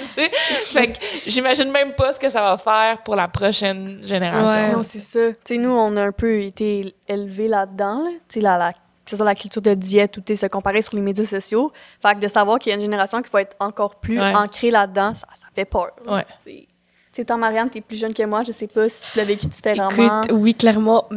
[0.00, 0.30] Tu sais?
[0.32, 4.78] Fait que j'imagine même pas ce que ça va faire pour la prochaine génération.
[4.78, 4.84] Ouais.
[4.84, 5.28] C'est ça.
[5.30, 8.04] Tu sais, nous, on a un peu été élevés là-dedans.
[8.04, 8.10] Là.
[8.28, 8.72] Tu sais, la, la
[9.10, 11.72] que ce soit la culture de diète ou se comparer sur les médias sociaux.
[12.00, 14.34] Fait que de savoir qu'il y a une génération qui va être encore plus Ouais.
[14.34, 15.90] ancrée là-dedans, ça, ça fait peur.
[16.06, 16.24] Ouais.
[16.44, 16.66] C'est-
[17.12, 18.44] Tu sais, toi, Marianne, t'es plus jeune que moi.
[18.44, 20.22] Je sais pas si tu l'as vécu différemment.
[20.22, 21.08] Écoute, oui, clairement,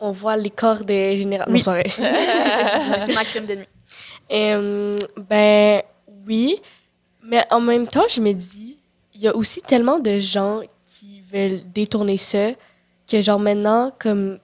[0.00, 1.52] on voit l'écart des générations.
[1.72, 1.82] Oui.
[1.86, 2.02] C'est
[3.06, 3.68] c'est ma crime de nuit.
[4.32, 4.96] Euh,
[5.28, 5.82] ben
[6.26, 6.60] oui,
[7.22, 8.78] mais en même temps, je me dis,
[9.14, 12.48] il y a aussi tellement de gens qui veulent détourner ça
[13.10, 14.38] que genre maintenant, comme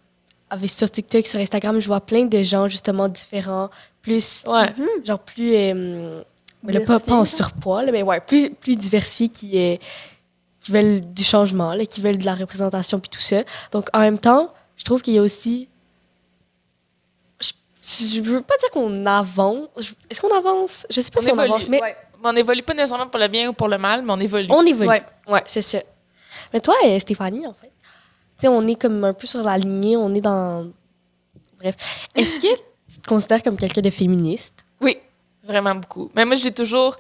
[0.51, 3.69] avec sur TikTok, sur Instagram, je vois plein de gens justement différents,
[4.03, 4.67] plus Ouais.
[5.05, 6.23] genre plus euh,
[6.65, 9.81] là, pas, pas en surpoids, là, mais ouais, plus plus diversifiés qui est
[10.61, 13.43] qui veulent du changement, là, qui veulent de la représentation puis tout ça.
[13.73, 15.69] Donc en même temps, je trouve qu'il y a aussi
[17.41, 17.53] je,
[18.17, 19.69] je veux pas dire qu'on avance.
[20.11, 20.87] Est-ce qu'on avance?
[20.91, 21.97] Je sais pas On si on avance, mais Ouais.
[22.25, 24.49] On évolue pas nécessairement pour le bien ou pour le mal, mais on évolue.
[24.51, 24.89] on évolue.
[24.89, 25.05] Ouais.
[25.29, 25.79] Ouais, c'est ça.
[26.53, 27.68] Mais toi, euh, Stéphanie, en fait,
[28.43, 30.71] sais, on est comme un peu sur la lignée, on est dans.
[31.59, 32.09] Bref.
[32.15, 32.55] Est-ce que
[32.93, 34.65] tu te considères comme quelqu'un de féministe?
[34.81, 34.97] Oui,
[35.43, 36.11] vraiment beaucoup.
[36.15, 36.97] Mais moi, j'ai toujours.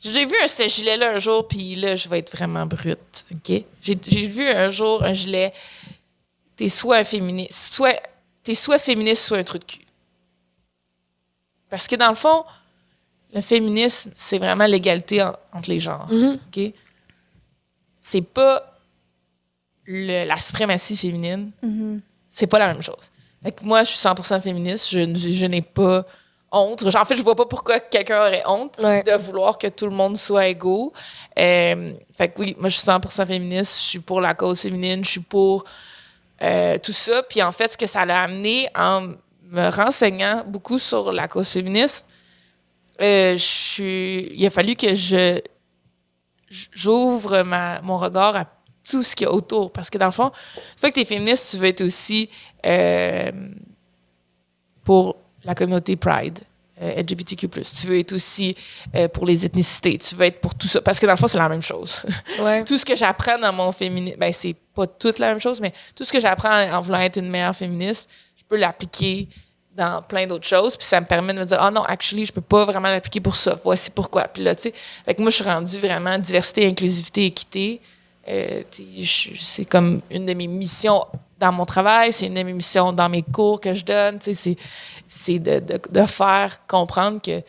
[0.00, 3.24] J'ai vu un, ce gilet-là un jour, puis là, je vais être vraiment brute.
[3.34, 3.64] OK?
[3.82, 5.52] J'ai vu un jour un gilet.
[6.56, 8.00] T'es soit un féministe, soit.
[8.44, 9.80] T'es soit féministe, soit un truc de cul.
[11.68, 12.44] Parce que dans le fond,
[13.34, 16.06] le féminisme, c'est vraiment l'égalité en- entre les genres.
[16.10, 16.38] Mhm.
[16.46, 16.72] OK?
[18.00, 18.67] C'est pas
[19.90, 22.00] le- la suprématie féminine Mhm.
[22.28, 23.10] c'est pas la même chose.
[23.42, 24.90] Fait que moi, je suis 100% féministe.
[24.90, 26.04] Je, n'ai pas
[26.52, 26.84] honte.
[26.94, 29.02] En fait, je vois pas pourquoi quelqu'un aurait honte Ouais.
[29.04, 30.92] de vouloir que tout le monde soit égaux.
[31.38, 33.76] Euh, fait que oui, moi, je suis 100% féministe.
[33.78, 35.04] Je suis pour la cause féminine.
[35.04, 35.64] Je suis pour
[36.42, 37.22] euh, tout ça.
[37.28, 39.12] Puis en fait, ce que ça l'a amené en
[39.50, 42.04] me renseignant beaucoup sur la cause féministe,
[43.00, 45.40] euh, je suis, il a fallu que je
[46.50, 47.42] j'ouvre
[47.82, 48.44] mon regard à
[48.90, 49.72] tout ce qu'il y a autour.
[49.72, 52.28] Parce que dans le fond, une fois que tu es féministe, tu veux être aussi
[52.66, 53.30] euh,
[54.84, 56.40] pour la communauté Pride.
[56.82, 57.48] euh, LGBTQ+.
[57.48, 58.54] Tu veux être aussi
[58.94, 59.98] euh, pour les ethnicités.
[59.98, 60.80] Tu veux être pour tout ça.
[60.80, 62.02] Parce que dans le fond, c'est la même chose.
[62.40, 62.62] Ouais.
[62.64, 65.72] tout ce que j'apprends dans mon féminisme, ben, c'est pas toute la même chose, mais
[65.94, 69.28] tout ce que j'apprends en voulant être une meilleure féministe, je peux l'appliquer
[69.74, 70.76] dans plein d'autres choses.
[70.76, 73.20] Puis ça me permet de me dire, ah non, actually, je peux pas vraiment l'appliquer
[73.20, 73.58] pour ça.
[73.64, 74.24] Voici pourquoi.
[74.28, 74.74] Puis là, tu sais,
[75.04, 77.80] fait moi, je suis rendue vraiment diversité, inclusivité, équité.
[78.28, 81.04] Euh, tu c'est comme une de mes missions
[81.38, 84.18] dans mon travail, c'est une de mes missions dans mes cours que je donne.
[84.18, 84.56] Tu c'est,
[85.08, 87.42] c'est de, de, de faire comprendre que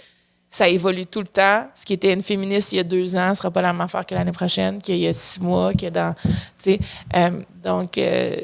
[0.49, 1.67] ça évolue tout le temps.
[1.75, 3.81] Ce qui était une féministe il y a deux ans ne sera pas la même
[3.81, 6.15] affaire que l'année prochaine, qu'il y a six mois, que dans.
[6.23, 6.79] Tu sais,
[7.15, 8.35] euh, donc, euh,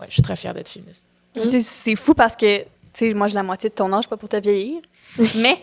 [0.00, 1.04] ouais, je suis très fière d'être féministe.
[1.34, 4.16] Tu C'est fou parce que, tu sais, moi, j'ai la moitié de ton âge, pas
[4.16, 4.80] pour te vieillir.
[5.36, 5.62] mais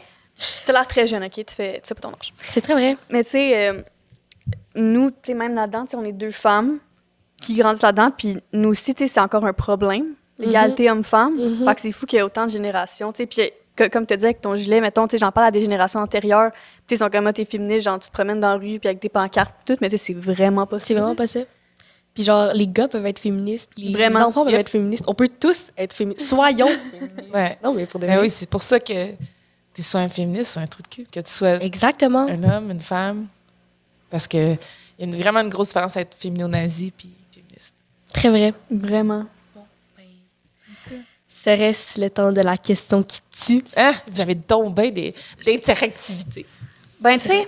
[0.65, 1.33] t'as l'air très jeune, OK?
[1.33, 2.33] Tu fais, tu sais pas ton âge.
[2.49, 2.97] C'est très vrai.
[3.09, 3.81] Mais tu sais, euh,
[4.75, 6.79] nous, tu sais, même là-dedans, on est deux femmes
[7.41, 11.33] qui grandissent là-dedans, puis nous aussi, tu sais, c'est encore un problème, l'égalité homme-femme.
[11.35, 11.65] Mhm.
[11.65, 14.05] Fait que c'est fou qu'il y ait autant de générations, tu sais, puis que- comme
[14.05, 16.59] tu dis avec ton gilet, mettons, tu sais, j'en parle à des générations antérieures, tu
[16.59, 18.87] sais, ils sont comme, ah, t'es féministe, genre, tu te promènes dans la rue, puis
[18.87, 21.41] avec des pancartes, tout, mais tu sais, c'est vraiment pas C'est vraiment pas ça.
[22.13, 24.27] Puis genre, les gars peuvent être féministes, les Vraiment.
[24.27, 24.61] enfants peuvent Yep.
[24.61, 25.03] être féministes.
[25.07, 26.25] On peut tous être féministes.
[26.27, 27.33] Soyons féministes.
[27.33, 27.57] Ouais.
[27.61, 29.11] Non, mais pour de Ben oui, c'est pour ça que
[29.73, 32.25] tu sois un féministe, soit un truc de cul, que tu sois Exactement.
[32.29, 33.27] un homme, une femme.
[34.15, 34.57] Parce que il
[34.99, 37.75] y a une- vraiment une grosse différence à être fémino-nazi puis féministe.
[38.13, 38.53] Très vrai.
[38.71, 39.25] Vraiment.
[41.27, 43.61] Serait-ce le temps de la question qui tue?
[43.75, 43.91] Hein?
[44.13, 45.13] J'avais donc bien des-
[45.45, 46.45] d'interactivité.
[47.01, 47.45] Ben, tu sais,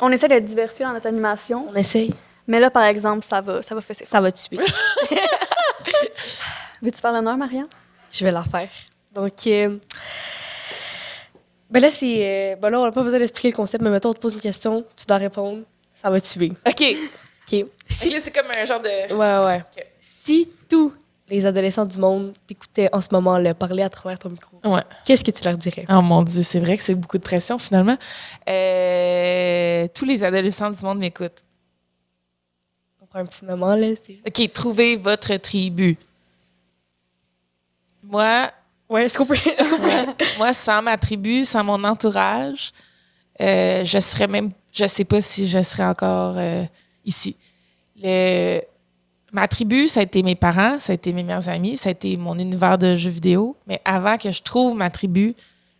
[0.00, 2.12] on essaie d'être diversifié dans notre animation, On essaye.
[2.48, 4.04] mais là, par exemple, ça va, ça va fesser.
[4.10, 4.58] Ça va tuer.
[6.82, 7.68] Veux-tu faire l'honneur, Marianne?
[8.10, 8.68] Je vais la faire.
[9.14, 9.78] Donc, euh,
[11.70, 12.54] ben là, c'est.
[12.54, 14.34] euh, ben là, on n'a pas besoin d'expliquer le concept, mais mettons, on te pose
[14.34, 15.62] une question, tu dois répondre,
[16.00, 16.52] ça va tuer.
[16.66, 16.82] OK.
[17.52, 17.66] OK.
[17.88, 18.20] Si...
[18.20, 19.12] c'est comme un genre de...
[19.14, 19.64] Ouais, ouais.
[20.00, 20.92] Si tous
[21.28, 24.82] les adolescents du monde t'écoutaient en ce moment-là parler à travers ton micro, Ouais.
[25.04, 25.86] qu'est-ce que tu leur dirais?
[25.88, 27.96] Oh mon Dieu, c'est vrai que c'est beaucoup de pression finalement.
[28.48, 31.42] Euh, tous les adolescents du monde m'écoutent.
[33.00, 33.88] On prend un petit moment, là.
[34.26, 35.96] OK, trouvez votre tribu.
[38.02, 38.50] Moi,
[38.88, 39.34] Ouais, est-ce qu'on peut.
[39.34, 39.86] Est-ce qu'on peut...
[39.86, 40.06] Ouais.
[40.38, 42.72] Moi, sans ma tribu, sans mon entourage,
[43.40, 46.64] euh, je serais même, je sais pas si je serais encore euh,
[47.04, 47.36] ici.
[48.02, 48.60] Le,
[49.32, 51.92] ma tribu, ça a été mes parents, ça a été mes meilleurs amis, ça a
[51.92, 53.56] été mon univers de jeux vidéo.
[53.66, 55.34] Mais avant que je trouve ma tribu,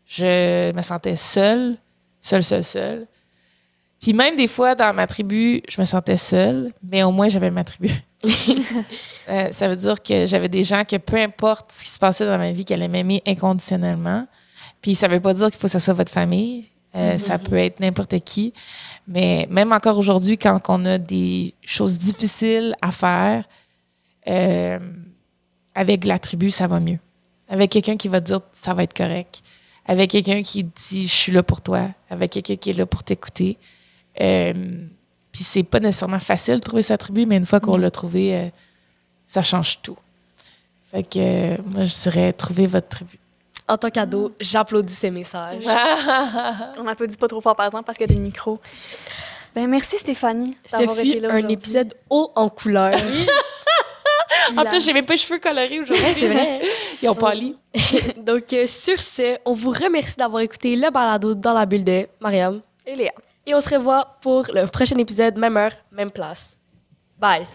[0.06, 1.76] je me sentais seule,
[2.20, 3.06] seule, seule, seule.
[4.00, 7.50] Puis même des fois, dans ma tribu, je me sentais seule, mais au moins j'avais
[7.50, 7.90] ma tribu.
[9.28, 12.26] Euh, ça veut dire que j'avais des gens que peu importe ce qui se passait
[12.26, 14.26] dans ma vie, qu'elle allaient m'aimer inconditionnellement.
[14.82, 16.64] Puis ça veut pas dire qu'il faut que ce soit votre famille.
[16.96, 18.52] Euh, Ça peut être n'importe qui.
[19.06, 23.44] Mais même encore aujourd'hui, quand on a des choses difficiles à faire,
[24.28, 24.78] euh,
[25.74, 26.98] avec la tribu, ça va mieux.
[27.48, 29.42] avec quelqu'un qui va te dire ça va être correct,
[29.86, 33.02] avec quelqu'un qui dit je suis là pour toi, avec quelqu'un qui est là pour
[33.02, 33.58] t'écouter.
[34.20, 34.86] Euh,
[35.32, 38.36] puis c'est pas nécessairement facile de trouver sa tribu, mais une fois qu'on l'a trouvé,
[38.36, 38.48] euh,
[39.26, 39.96] ça change tout.
[40.90, 43.18] Fait que euh, moi, je dirais trouver votre tribu.
[43.70, 45.64] En tant qu'ado, j'applaudis ces messages.
[46.78, 48.58] On n'applaudit pas trop fort, par exemple, parce qu'il y a des micros.
[49.54, 50.56] Ben, merci, Stéphanie.
[50.66, 52.94] Ce d'avoir fut été là un épisode haut en couleur.
[54.56, 56.12] En plus, j'ai même pas les cheveux colorés aujourd'hui.
[56.12, 56.60] C'est vrai.
[57.00, 57.54] Ils ont pâli.
[58.16, 62.08] Donc, euh, sur ce, on vous remercie d'avoir écouté le balado dans la bulle de
[62.20, 62.60] Mariam.
[62.84, 63.12] Et Léa.
[63.46, 66.58] Et on se revoit pour le prochain épisode, même heure, même place.
[67.18, 67.46] Bye.